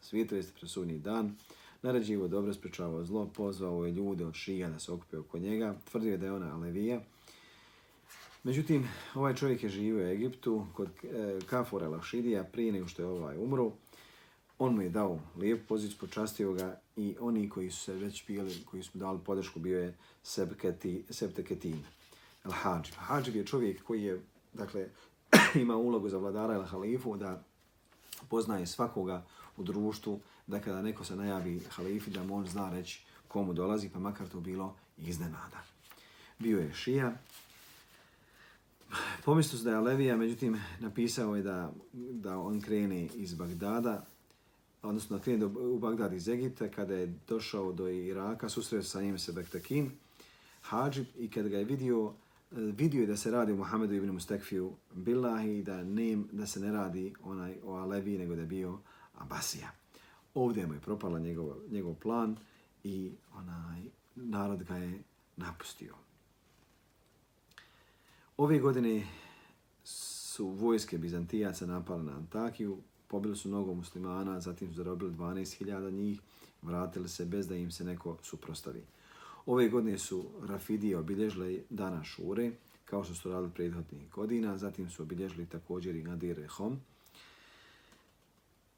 [0.01, 1.37] svijetu, jeste presudnji dan.
[1.83, 5.75] Naređivo dobro sprečavao zlo, pozvao je ljude od šija da se okupe oko njega.
[5.91, 7.01] Tvrdio je da je ona Alevija.
[8.45, 13.09] Međutim, ovaj čovjek je živio u Egiptu kod e, Kafora Lašidija prije nego što je
[13.09, 13.73] ovaj umro.
[14.59, 18.65] On mu je dao lijep poziciju, počastio ga i oni koji su se već bili,
[18.65, 19.95] koji su dali podršku, bio je
[21.11, 21.83] Sebteketin,
[22.45, 22.95] El Hadžib.
[22.97, 24.21] Hadžib je čovjek koji je,
[24.53, 24.89] dakle,
[25.63, 27.43] ima ulogu za vladara ili halifu da
[28.29, 29.25] poznaje svakoga
[29.57, 33.99] u društvu, da kada neko se najavi halifi, da on zna reći komu dolazi, pa
[33.99, 35.63] makar to bilo iznenada.
[36.39, 37.13] Bio je šija.
[39.25, 44.07] Pomislio se da je Alevija, međutim, napisao je da, da on krene iz Bagdada,
[44.83, 49.03] odnosno da krene do, u Bagdad iz Egipta, kada je došao do Iraka, susreo sa
[49.03, 49.91] njim se Bektakin,
[50.63, 52.13] Hadžib, i kada ga je vidio,
[52.53, 56.61] E, vidio je da se radi o Muhammedu ibn Mustekfiju Billahi, da, ne, da se
[56.61, 58.79] ne radi onaj o Alevi, nego da je bio
[59.15, 59.71] Abasija.
[60.35, 62.37] Ovdje mu je propala njegov, njegov plan
[62.85, 63.83] i onaj
[64.17, 65.03] narod ga je
[65.37, 65.95] napustio.
[68.37, 69.07] Ove godine
[69.85, 76.21] su vojske Bizantijaca napale na Antakiju, pobili su mnogo muslimana, zatim su zarobili 12.000 njih,
[76.63, 78.83] vratili se bez da im se neko suprostavi.
[79.47, 82.53] Ove godine su Rafidije obilježile dana Šure,
[82.85, 86.81] kao što su radili prethodnih godina, zatim su obilježili također i Nadir Rehom.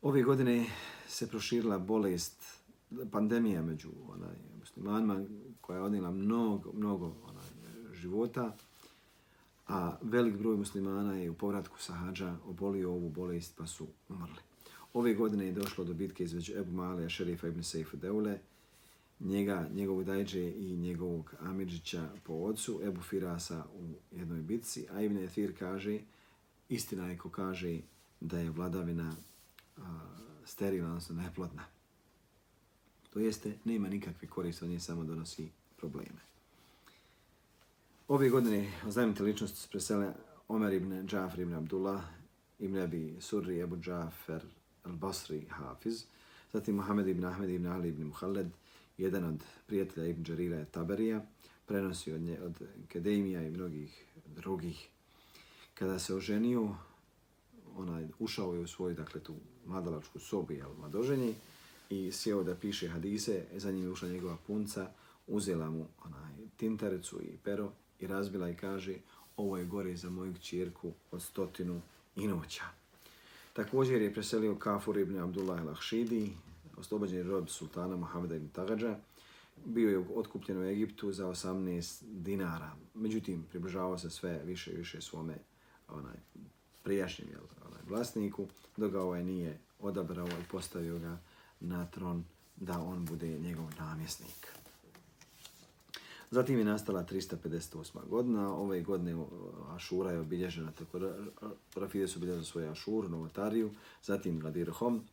[0.03, 0.67] Ove godine
[1.09, 2.63] se proširila bolest,
[3.11, 5.25] pandemija među onaj, muslimanima,
[5.61, 7.47] koja je odnila mnogo, mnogo onaj,
[7.95, 8.57] života,
[9.69, 14.41] a velik broj muslimana je u povratku sa hađa obolio ovu bolest pa su umrli.
[14.95, 18.39] Ove godine je došlo do bitke između Ebu Malija, šerifa ibn Seifa Deule,
[19.25, 25.19] njega, njegovog dajđe i njegovog Amidžića po ocu, Ebu Firasa u jednoj bitci, a Ibn
[25.19, 26.01] Ethir kaže,
[26.69, 27.81] istina je ko kaže
[28.21, 29.13] da je vladavina
[29.77, 29.83] a,
[30.45, 31.65] sterilna, odnosno neplodna.
[33.11, 36.21] To jeste, nema nikakve koriste, on je samo donosi probleme.
[38.09, 40.13] Ove godine oznajemite ličnosti su presele
[40.49, 42.05] Omer ibn Džafir ibn Abdullah,
[42.59, 44.43] ibn Abi Surri, Ebu Džafer,
[44.85, 46.05] al-Basri, Hafiz,
[46.53, 48.51] zatim Mohamed ibn Ahmed ibn Ali ibn Muhalled,
[48.99, 51.25] jedan od prijatelja ibn Đarira Taberija,
[51.67, 54.89] prenosi od, nje, od Kedemija i mnogih drugih.
[55.75, 56.75] Kada se oženio,
[57.77, 59.35] onaj, ušao je u svoju, dakle, tu
[59.67, 61.35] mladalačku sobu, jel, mladoženje,
[61.91, 64.91] i sjeo da piše hadise, za njim je ušla njegova punca,
[65.27, 68.95] uzela mu onaj tintarecu i pero i razbila i kaže
[69.37, 71.81] ovo je gore za moju čirku od stotinu
[72.17, 72.65] i noća.
[73.53, 76.31] Također je preselio Kafur ibn Abdullah al-Ahšidi,
[76.83, 78.97] oslobođeni rob sultana Mohameda ibn Tagadža,
[79.65, 82.73] bio je otkupljen u Egiptu za 18 dinara.
[82.95, 85.39] Međutim, približavao se sve više i više svome
[85.89, 86.17] onaj,
[86.83, 91.19] prijašnjem jel, onaj, vlasniku, dok ga ovaj nije odabrao i postavio ga
[91.61, 92.25] na tron
[92.57, 94.53] da on bude njegov namjesnik.
[96.31, 98.09] Zatim je nastala 358.
[98.09, 98.55] godina.
[98.55, 99.25] Ove godine
[99.69, 101.01] Ašura je obilježena, tako
[101.75, 103.71] Rafide su obilježili svoju Ašuru, Novotariju,
[104.03, 105.05] zatim Gladirhom, Hom.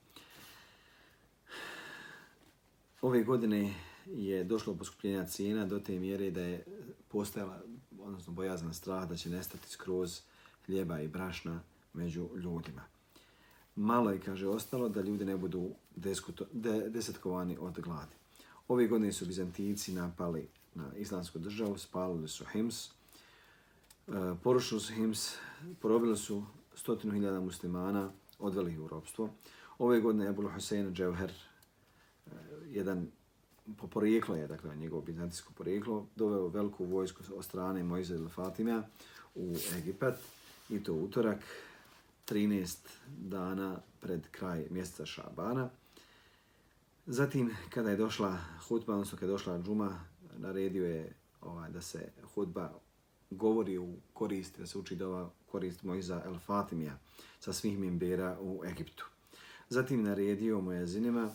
[3.02, 3.74] Ove godine
[4.06, 6.66] je došlo poskupljenja cijena do te mjere da je
[7.08, 7.62] postojala,
[8.00, 10.22] odnosno bojazna strah da će nestati skroz
[10.66, 11.62] hljeba i brašna
[11.94, 12.84] među ljudima.
[13.76, 18.16] Malo je, kaže, ostalo da ljudi ne budu deskuto, de, desetkovani od gladi.
[18.68, 22.92] Ove godine su Bizantijici napali na islamsku državu, spalili su Hims, e,
[24.44, 25.36] porušili su Hims,
[25.82, 26.44] porobili su
[26.76, 29.30] stotinu hiljada muslimana, odveli ih u ropstvo.
[29.78, 31.32] Ove godine je Ebul Hussein Dževher,
[32.68, 33.08] jedan
[33.78, 38.88] po porijeklo je, dakle, njegovo bizantijsko porijeklo, doveo veliku vojsku od strane Mojza ili Fatimija
[39.36, 40.15] u Egipat
[40.70, 41.38] i to utorak
[42.28, 45.70] 13 dana pred kraj mjeseca Šabana.
[47.06, 48.38] Zatim, kada je došla
[48.68, 50.00] hutba, odnosno kada je došla džuma,
[50.38, 52.74] naredio je ovaj, da se hutba
[53.30, 56.98] govori u korist, da se uči dova korist Mojza El Fatimija
[57.39, 59.06] sa svih mimbera u Egiptu.
[59.70, 61.32] Zatim naredio mu je zinima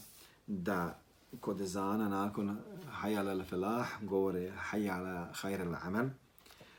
[0.46, 1.00] da
[1.40, 2.56] kod ezana nakon
[2.90, 6.08] hajjala al felah govore hajjala hajr al amal.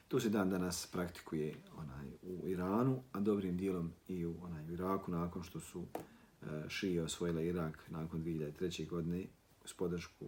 [0.08, 4.74] To se dan danas praktikuje onaj u Iranu, a dobrim dijelom i u onaj u
[4.74, 5.98] Iraku nakon što su e,
[6.42, 8.88] uh, šije osvojile Irak nakon 2003.
[8.90, 9.26] godine
[9.66, 10.26] s podršku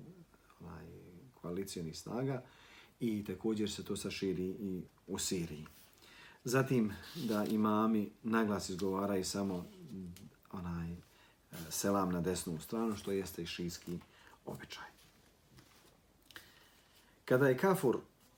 [0.59, 0.85] onaj,
[1.33, 2.43] koalicijenih snaga
[2.99, 5.65] i također se to saširi i u Siriji.
[6.43, 9.65] Zatim da imami naglas izgovaraju samo
[10.51, 11.06] onaj
[11.69, 13.99] selam na desnu stranu, što jeste i šijski
[14.45, 14.85] običaj.
[17.25, 17.97] Kada je Kafur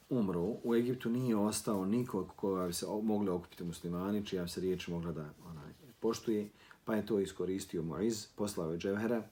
[0.09, 4.87] umro, u Egiptu nije ostao nikog koga bi se mogli okupiti muslimani, čija se riječ
[4.87, 6.49] mogla da onaj, poštuje,
[6.85, 9.23] pa je to iskoristio Moiz, poslao je Dževhera,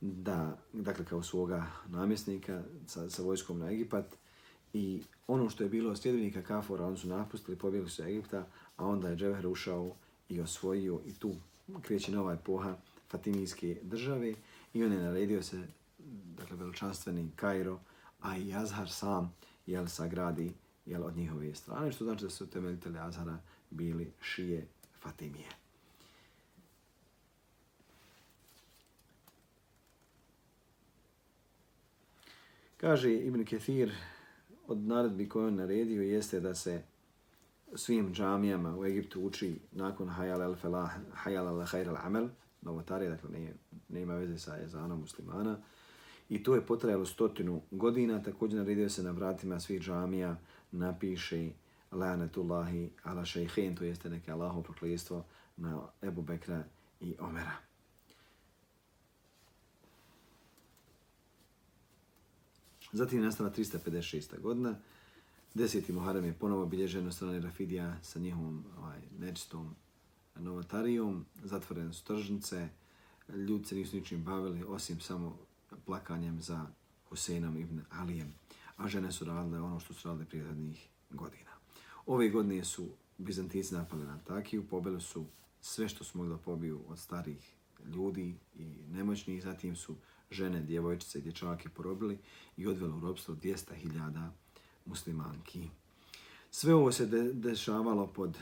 [0.00, 4.04] da, dakle kao svoga namjesnika sa, sa vojskom na Egipat
[4.72, 9.08] i ono što je bilo sljedbenika Kafora, oni su napustili, pobjegli su Egipta, a onda
[9.08, 9.94] je Dževher ušao
[10.28, 11.34] i osvojio i tu
[11.82, 12.76] kreće nova epoha
[13.10, 14.34] Fatimijske države
[14.74, 15.66] i on je naredio se
[16.36, 17.80] dakle, veličanstveni Kairo,
[18.20, 19.34] a i Azhar sam
[19.66, 20.52] jel, sagradi
[20.86, 23.38] jel, od njihove strane, što znači da su temeljitelji Azhara
[23.70, 24.66] bili šije
[25.00, 25.48] Fatimije.
[32.76, 33.92] Kaže Ibn Kethir,
[34.66, 36.82] od naredbi koje on naredio jeste da se
[37.74, 40.90] svim džamijama u Egiptu uči nakon Hayal al-Falah,
[41.24, 42.28] Hayal al-Khair al-Amal,
[42.62, 43.54] novotarije, dakle ne,
[43.88, 45.58] ne ima veze sa jezanom muslimana,
[46.30, 48.22] I to je potrajalo stotinu godina.
[48.22, 50.36] Također naredio se na vratima svih džamija
[50.72, 51.50] napiše
[51.92, 55.24] Lanetullahi ala šejhen, to jeste neke Allaho proklijestvo
[55.56, 56.64] na Ebu Bekra
[57.00, 57.56] i Omera.
[62.92, 64.40] Zatim je nastala 356.
[64.40, 64.74] godina.
[65.54, 69.74] Deseti Muharrem je ponovo obilježen od strane Rafidija sa njihovom ovaj, nečistom
[70.40, 71.26] novotarijom.
[71.44, 72.68] Zatvorene su tržnice.
[73.28, 75.38] Ljudi se nisu ničim bavili, osim samo
[75.84, 76.66] plakanjem za
[77.08, 78.34] Huseinom ibn Alijem,
[78.76, 81.50] a žene su radile ono što su radile prijednih godina.
[82.06, 85.26] Ove godine su Bizantici napali na Antakiju, pobili su
[85.60, 87.54] sve što su mogli da pobiju od starih
[87.94, 89.96] ljudi i nemoćnih, zatim su
[90.30, 92.18] žene, djevojčice i dječake porobili
[92.56, 94.28] i odveli u robstvo 200.000
[94.86, 95.68] muslimanki.
[96.50, 98.38] Sve ovo se de dešavalo pod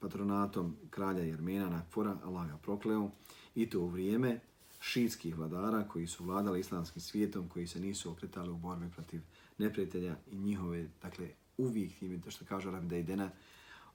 [0.00, 3.10] patronatom kralja Jermena Nakfora, Allah ga prokleo,
[3.54, 4.40] i to u vrijeme
[4.80, 9.20] šiitskih vladara koji su vladali islamskim svijetom, koji se nisu okretali u borbi protiv
[9.58, 11.28] neprijatelja i njihove, dakle,
[11.58, 13.30] uvijek tim, što kaže Arab Dejdena,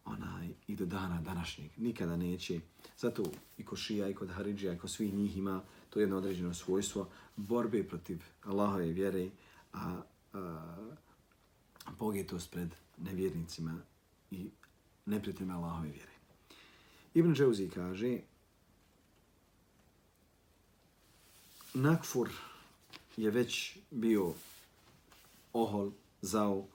[0.06, 2.60] onaj, i do dana današnjeg, nikada neće.
[2.98, 3.24] Zato
[3.58, 7.10] i kod Šija, i kod Haridžija, i kod svih njih ima to jedno određeno svojstvo
[7.36, 9.30] borbe protiv Allahove vjere,
[9.74, 10.02] a,
[10.34, 13.82] a pogetost pred nevjernicima
[14.32, 14.50] i
[15.12, 16.12] neprijateljima Allahove vjere.
[17.14, 18.20] Ibn Džauzi kaže,
[21.74, 22.30] Nakfur
[23.18, 24.34] je već bio
[25.54, 26.68] ohol, zao,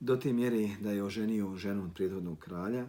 [0.00, 2.86] do te mjere da je oženio ženu od prijedhodnog kralja,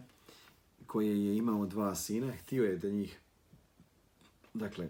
[0.86, 3.18] koji je imao dva sina, htio je da njih,
[4.54, 4.88] dakle,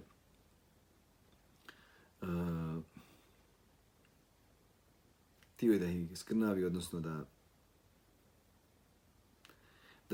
[2.22, 2.82] uh,
[5.54, 7.24] htio je da ih skrnavi, odnosno da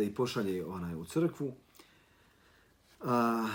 [0.00, 1.52] da ih pošalje onaj u crkvu.
[3.00, 3.48] A,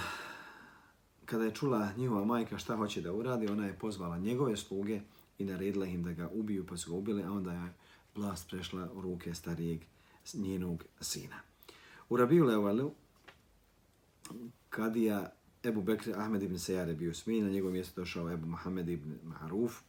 [1.25, 5.01] kada je čula njihova majka šta hoće da uradi, ona je pozvala njegove sluge
[5.39, 7.73] i naredila im da ga ubiju, pa su ga ubili, a onda je
[8.15, 9.81] vlast prešla u ruke starijeg
[10.33, 11.35] njenog sina.
[12.09, 12.91] U Rabiju Levalu,
[14.69, 15.33] kadija
[15.63, 19.17] Ebu Bekri Ahmed ibn Sejar je bio smijen, na njegovom mjestu došao Ebu Mohamed ibn
[19.23, 19.79] Maruf.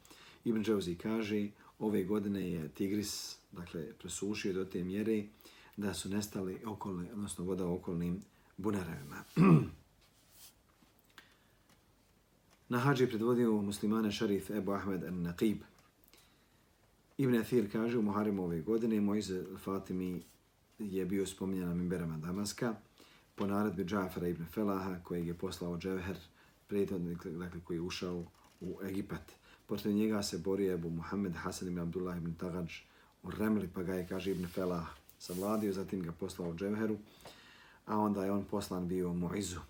[0.44, 1.48] Ibn Džavzi kaže,
[1.78, 5.24] ove godine je Tigris dakle, presušio do te mjere
[5.76, 8.22] da su nestali okolni, odnosno voda u okolnim
[8.56, 9.24] bunarevima.
[12.68, 15.56] Na hađi predvodio muslimane šarif Ebu Ahmed al-Naqib.
[17.18, 20.22] Ibn Athir kaže u Muharremu ove godine Mojze Fatimi
[20.78, 22.74] je bio spominjan na mimberama Damaska
[23.34, 26.16] po naredbi Džafara ibn Felaha kojeg je poslao Dževher,
[26.68, 28.24] prethodnik dakle, koji je ušao
[28.60, 29.32] u Egipat.
[29.66, 32.72] Protiv njega se borio Ebu Muhammed Hasan ibn Abdullah ibn Tagadž
[33.22, 34.86] u Remli, pa ga je, kaže Ibn Felah,
[35.18, 36.96] savladio, zatim ga poslao Dževheru,
[37.86, 39.28] a onda je on poslan bio Moizu.
[39.28, 39.60] Muizu.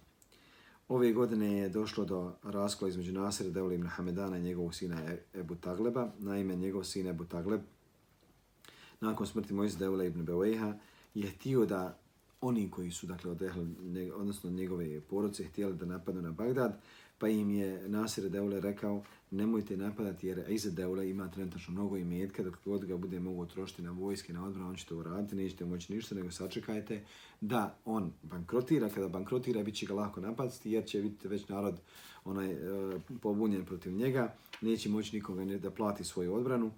[0.88, 5.22] Ove godine je došlo do raskola između Nasira Devli ibn Hamedana i njegovog sina e-
[5.34, 6.09] Ebu Tagleba.
[6.18, 7.61] Naime, njegov sin Ebu Tagleb,
[9.01, 10.74] nakon smrti Mojze Devla ibn Bewejha,
[11.14, 11.99] je htio da
[12.40, 16.80] oni koji su, dakle, odehli, odnosno njegove porodce, htjeli da napadnu na Bagdad,
[17.19, 22.43] pa im je Nasir Deule rekao nemojte napadati jer Iza Deule ima trenutno mnogo imetka,
[22.43, 25.64] dok god ga bude mogu trošiti na vojske, na odbranu, on će to uraditi, nećete
[25.64, 27.05] moći ništa, nego sačekajte
[27.41, 31.81] da on bankrotira, kada bankrotira bit će ga lako napasti jer će vidite već narod
[32.25, 32.59] onaj e,
[33.23, 36.71] pobunjen protiv njega, neće moći nikoga ne da plati svoju odbranu.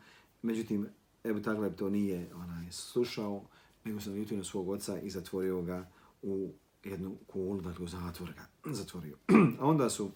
[0.43, 0.87] Međutim,
[1.25, 3.45] Ebu Tagleb to nije onaj slušao,
[3.85, 5.91] nego se naljutio na svog oca i zatvorio ga
[6.23, 6.53] u
[6.85, 9.17] jednu kulu, dakle u zatvor ga zatvorio.
[9.61, 10.11] A onda su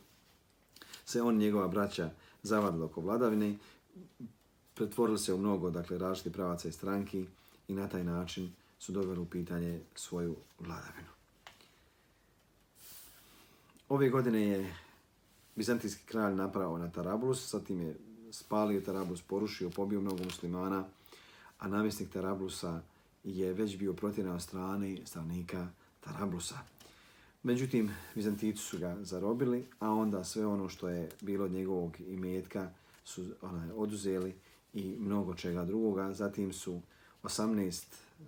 [1.04, 2.10] se on njegova braća
[2.42, 3.58] zavadili oko vladavine,
[4.74, 7.26] pretvorili se u mnogo dakle, različitih pravaca i stranki
[7.68, 11.08] i na taj način su doveli u pitanje svoju vladavinu.
[13.88, 14.74] Ove godine je
[15.56, 17.96] Bizantijski kralj napravo na Tarablus, sa tim je
[18.30, 20.84] spalio Tarablus, porušio, pobio mnogo muslimana,
[21.58, 22.80] a namjesnik Tarablusa
[23.24, 25.68] je već bio protjeran od strane stanovnika
[26.00, 26.58] Tarablusa.
[27.42, 32.70] Međutim, Bizantici su ga zarobili, a onda sve ono što je bilo od njegovog imetka
[33.04, 34.34] su onaj, oduzeli
[34.72, 36.12] i mnogo čega drugoga.
[36.12, 36.80] Zatim su
[37.22, 37.84] 18
[38.20, 38.24] e,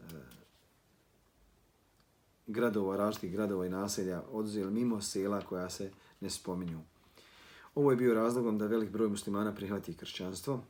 [2.46, 5.90] gradova, različitih gradova i naselja oduzeli mimo sela koja se
[6.20, 6.80] ne spominju.
[7.74, 10.60] Ovo je bio razlogom da velik broj muslimana prihvati kršćanstvo.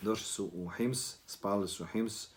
[0.00, 2.28] Došli su u Hims, spali su Hims,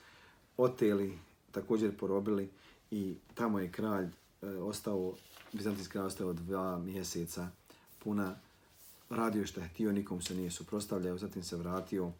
[0.58, 1.20] oteli,
[1.52, 2.50] također porobili
[2.92, 4.10] i tamo je kralj
[4.46, 5.14] e, ostao,
[5.54, 7.50] Bizantijski kralj ostao dva mjeseca
[8.04, 8.36] puna,
[9.10, 12.12] radio što je htio, nikom se nije suprostavljao, zatim se vratio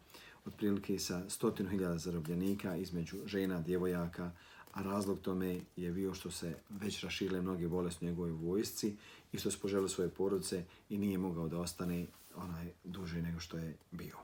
[0.46, 4.30] otprilike sa stotinu hiljada zarobljenika između žena, djevojaka,
[4.72, 8.96] a razlog tome je bio što se već raširile mnoge bolesti u njegovoj vojsci
[9.32, 13.56] i što se poželio svoje porodice i nije mogao da ostane onaj duže nego što
[13.58, 14.16] je bio.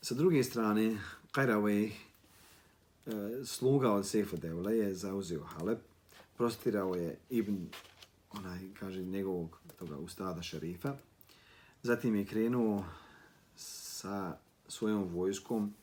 [0.00, 0.98] Sa druge strane,
[1.32, 1.92] Kajravej,
[3.06, 5.78] E, sluga od Sefa Devle, je zauzeo Halep,
[6.36, 7.66] prostirao je Ibn,
[8.30, 10.94] onaj, kaže, njegovog toga ustada šerifa.
[11.82, 12.84] Zatim je krenuo
[13.56, 14.36] sa
[14.68, 15.74] svojom vojskom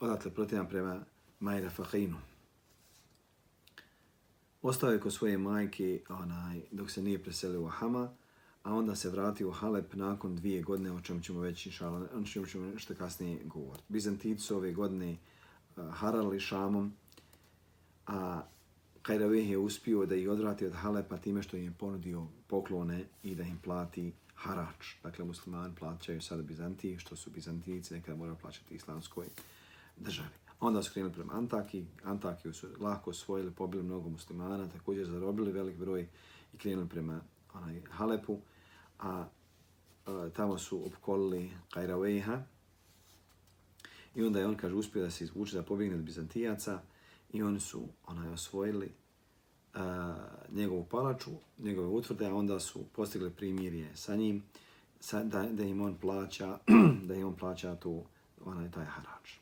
[0.00, 1.00] odatle protivan prema
[1.40, 2.16] Majra Fahinu.
[4.62, 8.10] Ostao je kod svoje majke onaj, dok se nije preselio u Hama,
[8.62, 12.24] a onda se vratio u Halep nakon dvije godine, o čemu ćemo već inšala, o
[12.24, 13.84] čemu ćemo što kasnije govoriti.
[13.88, 15.16] Bizantici ove godine
[15.76, 16.92] harali Šamom,
[18.06, 18.42] a
[19.02, 23.34] Kajravih je uspio da ih odvrati od Halepa time što im je ponudio poklone i
[23.34, 24.94] da im plati harač.
[25.02, 29.26] Dakle, muslimani plaćaju sada Bizantiji, što su Bizantijici nekada morali plaćati islamskoj
[29.96, 30.28] državi.
[30.60, 31.84] Onda su krenuli prema Antaki.
[32.04, 36.08] Antakiju su lako osvojili, pobili mnogo muslimana, također zarobili velik broj
[36.54, 37.20] i krenuli prema
[37.54, 38.38] onaj Halepu,
[38.98, 39.24] a,
[40.06, 42.42] a tamo su opkolili Kajravejha
[44.14, 46.80] i onda je on, kaže, uspio da se izvuče da pobjegne od Bizantijaca
[47.32, 48.92] i oni su onaj osvojili
[49.74, 49.80] uh,
[50.52, 54.42] njegovu palaču, njegove utvrde, a onda su postigli primirje sa njim
[55.00, 56.58] sa, da, da im on plaća
[57.08, 58.04] da im on plaća tu
[58.44, 59.40] onaj taj harač.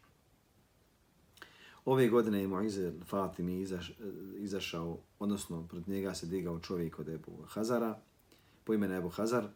[1.85, 3.93] Ove godine je Moize Fatimi izaš,
[4.37, 7.99] izašao, odnosno pred njega se digao čovjek od Ebu Hazara,
[8.65, 9.49] po imenu Ebu Hazar,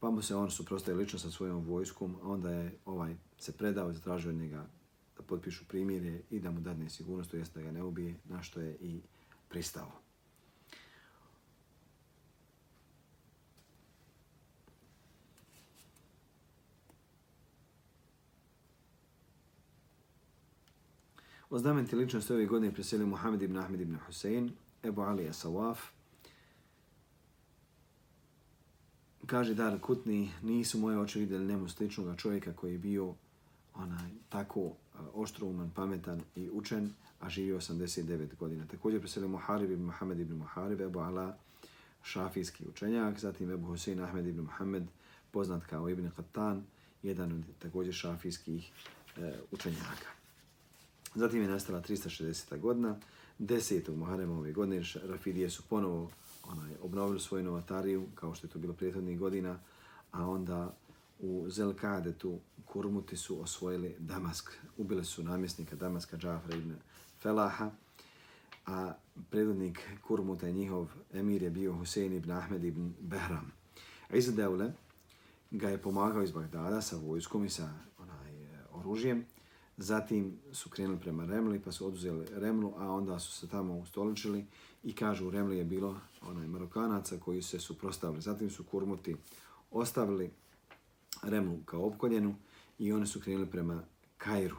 [0.00, 3.90] pa mu se on suprostaje lično sa svojom vojskom, a onda je ovaj se predao
[3.90, 4.66] i zatražio od njega
[5.16, 8.42] da potpišu primjere i da mu dadne sigurnost, to jest da ga ne ubije, na
[8.42, 9.00] što je i
[9.48, 9.92] pristao.
[21.50, 25.80] O znamenti ličnosti ove godine preselio Muhammed ibn Ahmed ibn Husein, Ebu Ali Asawaf.
[29.26, 33.14] Kaže Dar Kutni, nisu moje oči vidjeli nemu sličnog čovjeka koji je bio
[33.74, 38.66] onaj, tako e, oštrouman, pametan i učen, a živio 89 godina.
[38.66, 41.36] Također preselio Muharib ibn Muhammed ibn Muharib, Ebu Ala,
[42.02, 44.82] šafijski učenjak, zatim Ebu Husein Ahmed ibn Muhammed,
[45.30, 46.60] poznat kao Ibn Qattan,
[47.02, 48.70] jedan od također šafijskih
[49.16, 50.08] e, učenjaka.
[51.14, 52.60] Zatim je nastala 360.
[52.60, 52.96] godina,
[53.38, 53.96] 10.
[53.96, 56.10] Muharrema ove godine, Rafidije su ponovo
[56.44, 59.58] onaj, obnovili svoju novatariju, kao što je to bilo prethodnih godina,
[60.12, 60.74] a onda
[61.22, 64.50] u Zelkadetu Kurmuti su osvojili Damask.
[64.76, 66.74] Ubili su namjesnika Damaska Džafra ibn
[67.20, 67.70] Felaha,
[68.66, 68.92] a
[69.30, 73.52] predvodnik Kurmuta i njihov emir je bio Husein ibn Ahmed ibn Behram.
[74.12, 74.72] Izdeule
[75.50, 79.26] ga je pomagao iz Bagdada sa vojskom i sa onaj, e, oružjem.
[79.76, 84.46] Zatim su krenuli prema Remli, pa su oduzeli Remlu, a onda su se tamo ustoličili
[84.82, 88.22] i kažu u Remli je bilo onaj Marokanaca koji se suprostavili.
[88.22, 89.16] Zatim su Kurmuti
[89.70, 90.30] ostavili
[91.22, 92.34] Remlu kao opkoljenu
[92.78, 93.82] i oni su krenuli prema
[94.18, 94.56] Kairu.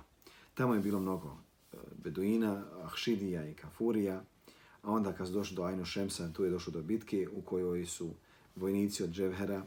[0.53, 1.37] Tamo je bilo mnogo
[1.73, 4.23] e, Beduina, Ahšidija i Kafurija,
[4.81, 7.85] a onda kad su došli do Ajno Šemsa, tu je došlo do bitke u kojoj
[7.85, 8.09] su
[8.55, 9.63] vojnici od Dževhera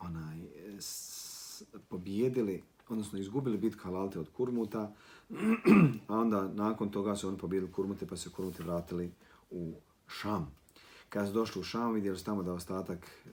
[0.00, 0.38] onaj,
[0.78, 4.92] s, pobijedili, odnosno izgubili bitku Halalte od Kurmuta,
[6.08, 9.12] a onda nakon toga su oni pobijedili Kurmute pa se Kurmute vratili
[9.50, 9.72] u
[10.06, 10.54] Šam.
[11.08, 13.28] Kad su došli u Šam, vidjeli su tamo da ostatak e,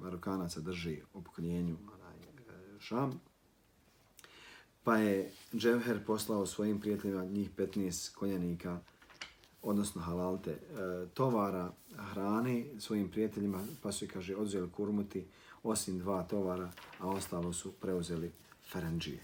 [0.00, 1.76] Marokanaca drži opokoljenju
[2.80, 3.20] Šam.
[4.84, 8.80] Pa je Dževher poslao svojim prijateljima njih 15 konjanika,
[9.62, 10.58] odnosno halalte, e,
[11.14, 15.26] tovara hrane svojim prijateljima, pa su kaže, odzeli kurmuti,
[15.62, 18.32] osim dva tovara, a ostalo su preuzeli
[18.72, 19.20] Ferenđije.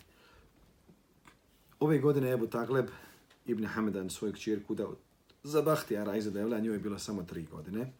[1.80, 2.86] Ove godine Ebu Tagleb
[3.46, 4.94] ibn Hamedan svoju kćirku dao
[5.42, 7.92] za Bahtijara iz Devla, njoj je bilo samo tri godine.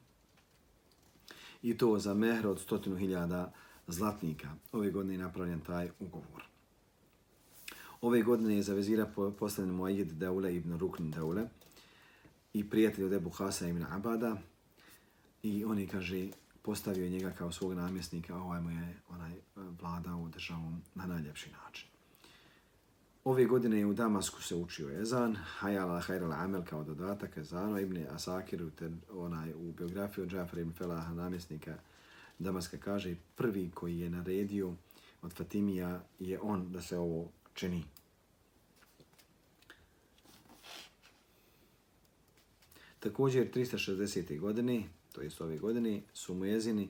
[1.63, 3.53] I to za mehr od stotinu hiljada
[3.87, 4.49] zlatnika.
[4.73, 6.45] Ove godine je napravljen taj ugovor.
[8.01, 9.07] Ove godine je za vezira
[9.39, 11.49] postavljen Muajid Deule ibn Rukn Deule
[12.53, 14.37] i prijatelj od Ebu Hasa ibn Abada.
[15.43, 16.29] I on je, kaže,
[16.63, 19.33] postavio njega kao svog namjesnika, a ovaj mu je onaj
[19.81, 21.89] vladao državom na najljepši način.
[23.25, 27.37] Ove godine je u Damasku se učio ezan, Hayal al Hayr al Amel kao dodatak
[27.37, 28.71] ezano, Ibn Asakir
[29.11, 31.77] onaj, u biografiju od Džafar ibn Felaha, namjesnika
[32.39, 34.75] Damaska, kaže prvi koji je naredio
[35.23, 37.85] od Fatimija je on da se ovo čini.
[43.01, 44.41] Također 360.
[44.41, 44.83] godine,
[45.13, 46.89] to jest ove godine, su mujezini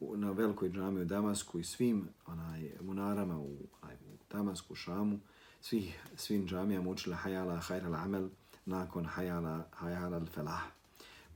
[0.00, 5.18] na velikoj džami u Damasku i svim onaj, munarama u, onaj, u Damasku, Šamu,
[5.60, 8.28] svih, svim džamijama učila hajala hajral amel
[8.66, 10.62] nakon hajala hajala al-felah.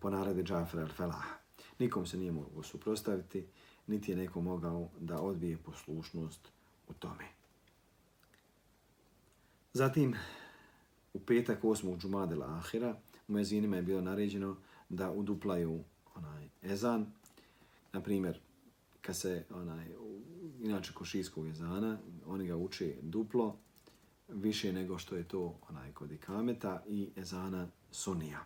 [0.00, 1.39] Po naredi Džafra al-felah.
[1.80, 3.46] Nikom se nije mogao suprostaviti,
[3.86, 6.48] niti je neko mogao da odbije poslušnost
[6.88, 7.24] u tome.
[9.72, 10.14] Zatim,
[11.14, 11.98] u petak 8.
[11.98, 12.96] džumadela ahira,
[13.28, 14.56] muezinima je bilo naređeno
[14.88, 17.06] da uduplaju onaj ezan.
[17.92, 18.40] Na primjer,
[19.00, 19.86] kad se onaj,
[20.60, 23.56] inače košijskog ezana, oni ga uče duplo,
[24.28, 28.44] više nego što je to onaj kod ikameta i ezana sunija.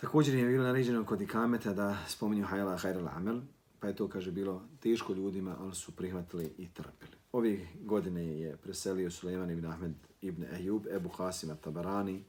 [0.00, 3.40] Također je bilo naređeno kod ikameta da spominju hajla hajral amel,
[3.80, 7.12] pa je to, kaže, bilo teško ljudima, ali su prihvatili i trpili.
[7.32, 12.24] Ove godine je preselio Suleiman ibn Ahmed ibn Ejub, Ebu Hasim tabarani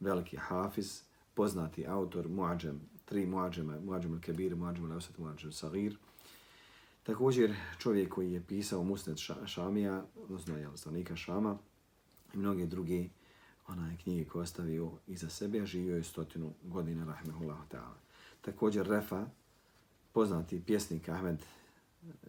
[0.00, 1.02] veliki hafiz,
[1.34, 5.96] poznati autor, muadžem, tri muadžema, muadžem al-Kebir, muadžem al-Ausat, muadžem al-Sagir,
[7.06, 11.58] Također čovjek koji je pisao Musnet Šamija, odnosno je stanika Šama
[12.34, 13.08] i mnoge druge
[13.68, 17.96] onaj knjige koje ostavio iza sebe, a živio je stotinu godina, rahmehullahu ta'ala.
[18.40, 19.26] Također Refa,
[20.12, 21.42] poznati pjesnik Ahmed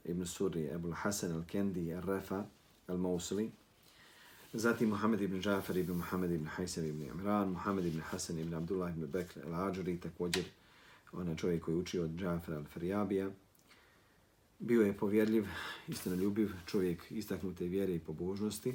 [0.06, 2.46] ibn Suri, Ebul Hasan al-Kendi, Refa
[2.88, 3.50] al-Mousli,
[4.54, 8.92] Zatim Muhammed ibn Džafer ibn Muhammed ibn Haysan ibn Imran, Muhammed ibn Hasan ibn Abdullah
[8.92, 10.46] ibn Bekr al-Ađuri, također
[11.12, 13.32] onaj čovjek koji je učio od Džafera al-Farijabija,
[14.60, 15.46] Bio je povjerljiv,
[15.88, 18.74] istinoljubiv čovjek istaknute vjere i pobožnosti.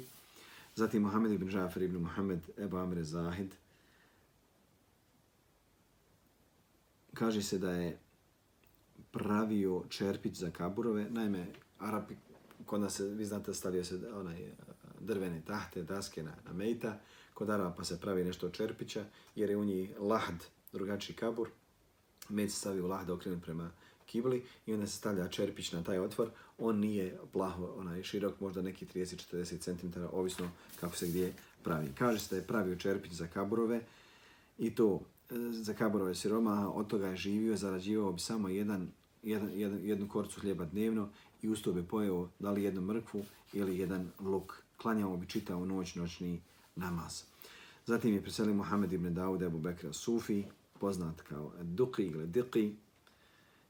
[0.75, 3.55] Zatim Mohamed ibn Jafar ibn Mohamed Ebu Amre Zahid.
[7.13, 7.99] Kaže se da je
[9.11, 11.09] pravio čerpić za kaburove.
[11.09, 11.45] Naime,
[11.79, 12.15] Arapi,
[12.65, 14.51] kod nas vi znate, stavio se onaj eh,
[14.99, 16.99] drvene tahte, daske na, na mejta.
[17.33, 19.05] Kod Arapa se pravi nešto od čerpića,
[19.35, 21.49] jer je u njih lahd, drugačiji kabur.
[22.29, 23.71] Med se stavio lahd okrenut prema
[24.05, 26.29] kibli i onda se stavlja čerpić na taj otvor.
[26.57, 30.49] On nije plaho, onaj širok, možda neki 30-40 cm, ovisno
[30.79, 31.33] kako se gdje
[31.63, 31.89] pravi.
[31.97, 33.81] Kaže se da je pravio čerpić za kaburove
[34.59, 38.87] i to e, za kaburove siroma, od toga je živio, zarađivao bi samo jedan,
[39.23, 41.09] jedan, jedan, jednu korcu hljeba dnevno
[41.41, 44.63] i uz to bi pojeo da li jednu mrkvu ili jedan luk.
[44.77, 46.41] Klanjao bi čitao noć, noćni
[46.75, 47.23] namaz.
[47.85, 50.43] Zatim je preselio Mohamed ibn Dawud Ebu Bekra Sufi,
[50.79, 52.75] poznat kao Duki ili Diki,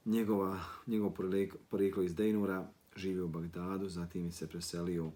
[0.06, 1.12] njegova, njegov
[1.70, 5.12] porijeklo iz Dejnura, živio u Bagdadu, zatim se preselio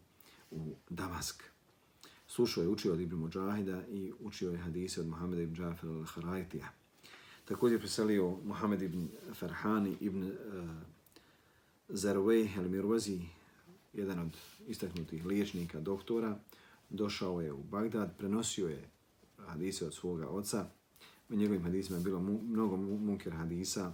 [0.51, 1.43] u Damask.
[2.27, 6.65] Slušao je učio od Ibn Mujahida i učio je hadise od Muhammeda ibn Jafar al-Harajtija.
[7.45, 10.69] Također preselio Muhammed ibn Farhani ibn eh, uh,
[11.89, 13.21] Zarway al-Mirwazi,
[13.93, 16.39] jedan od istaknutih liječnika, doktora,
[16.89, 18.89] došao je u Bagdad, prenosio je
[19.37, 20.69] hadise od svoga oca.
[21.29, 23.93] U njegovim hadisima je bilo mu, mnogo munker hadisa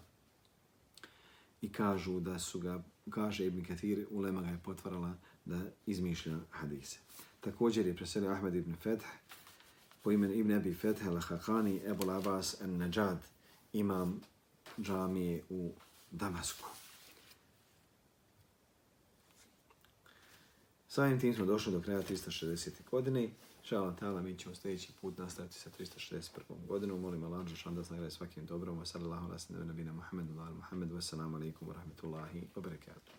[1.64, 5.14] i kažu da su ga, kaže Ibn Kathir, ulema ga je potvarala
[5.45, 6.99] da izmišlja hadise.
[7.39, 9.05] Također je preselio Ahmed ibn Feth,
[10.01, 13.18] po imenu Ibn Abi Feth al-Hakani, Ebul Abbas al-Najad,
[13.74, 14.22] imam
[14.82, 15.72] džamije u
[16.11, 16.70] Damasku.
[20.88, 22.70] Samim tim smo došli do kraja 360.
[22.91, 23.30] godine.
[23.64, 26.68] Šala tala, mi ćemo sljedeći put nastaviti sa 361.
[26.68, 27.01] godinom.
[27.01, 28.80] Molim Allah, da šan da svakim dobrom.
[28.80, 33.14] Wa sallallahu ala sallam, nabina Muhammedu, ala Muhammedu, wassalamu alaikum wa rahmetullahi wa barakatuh.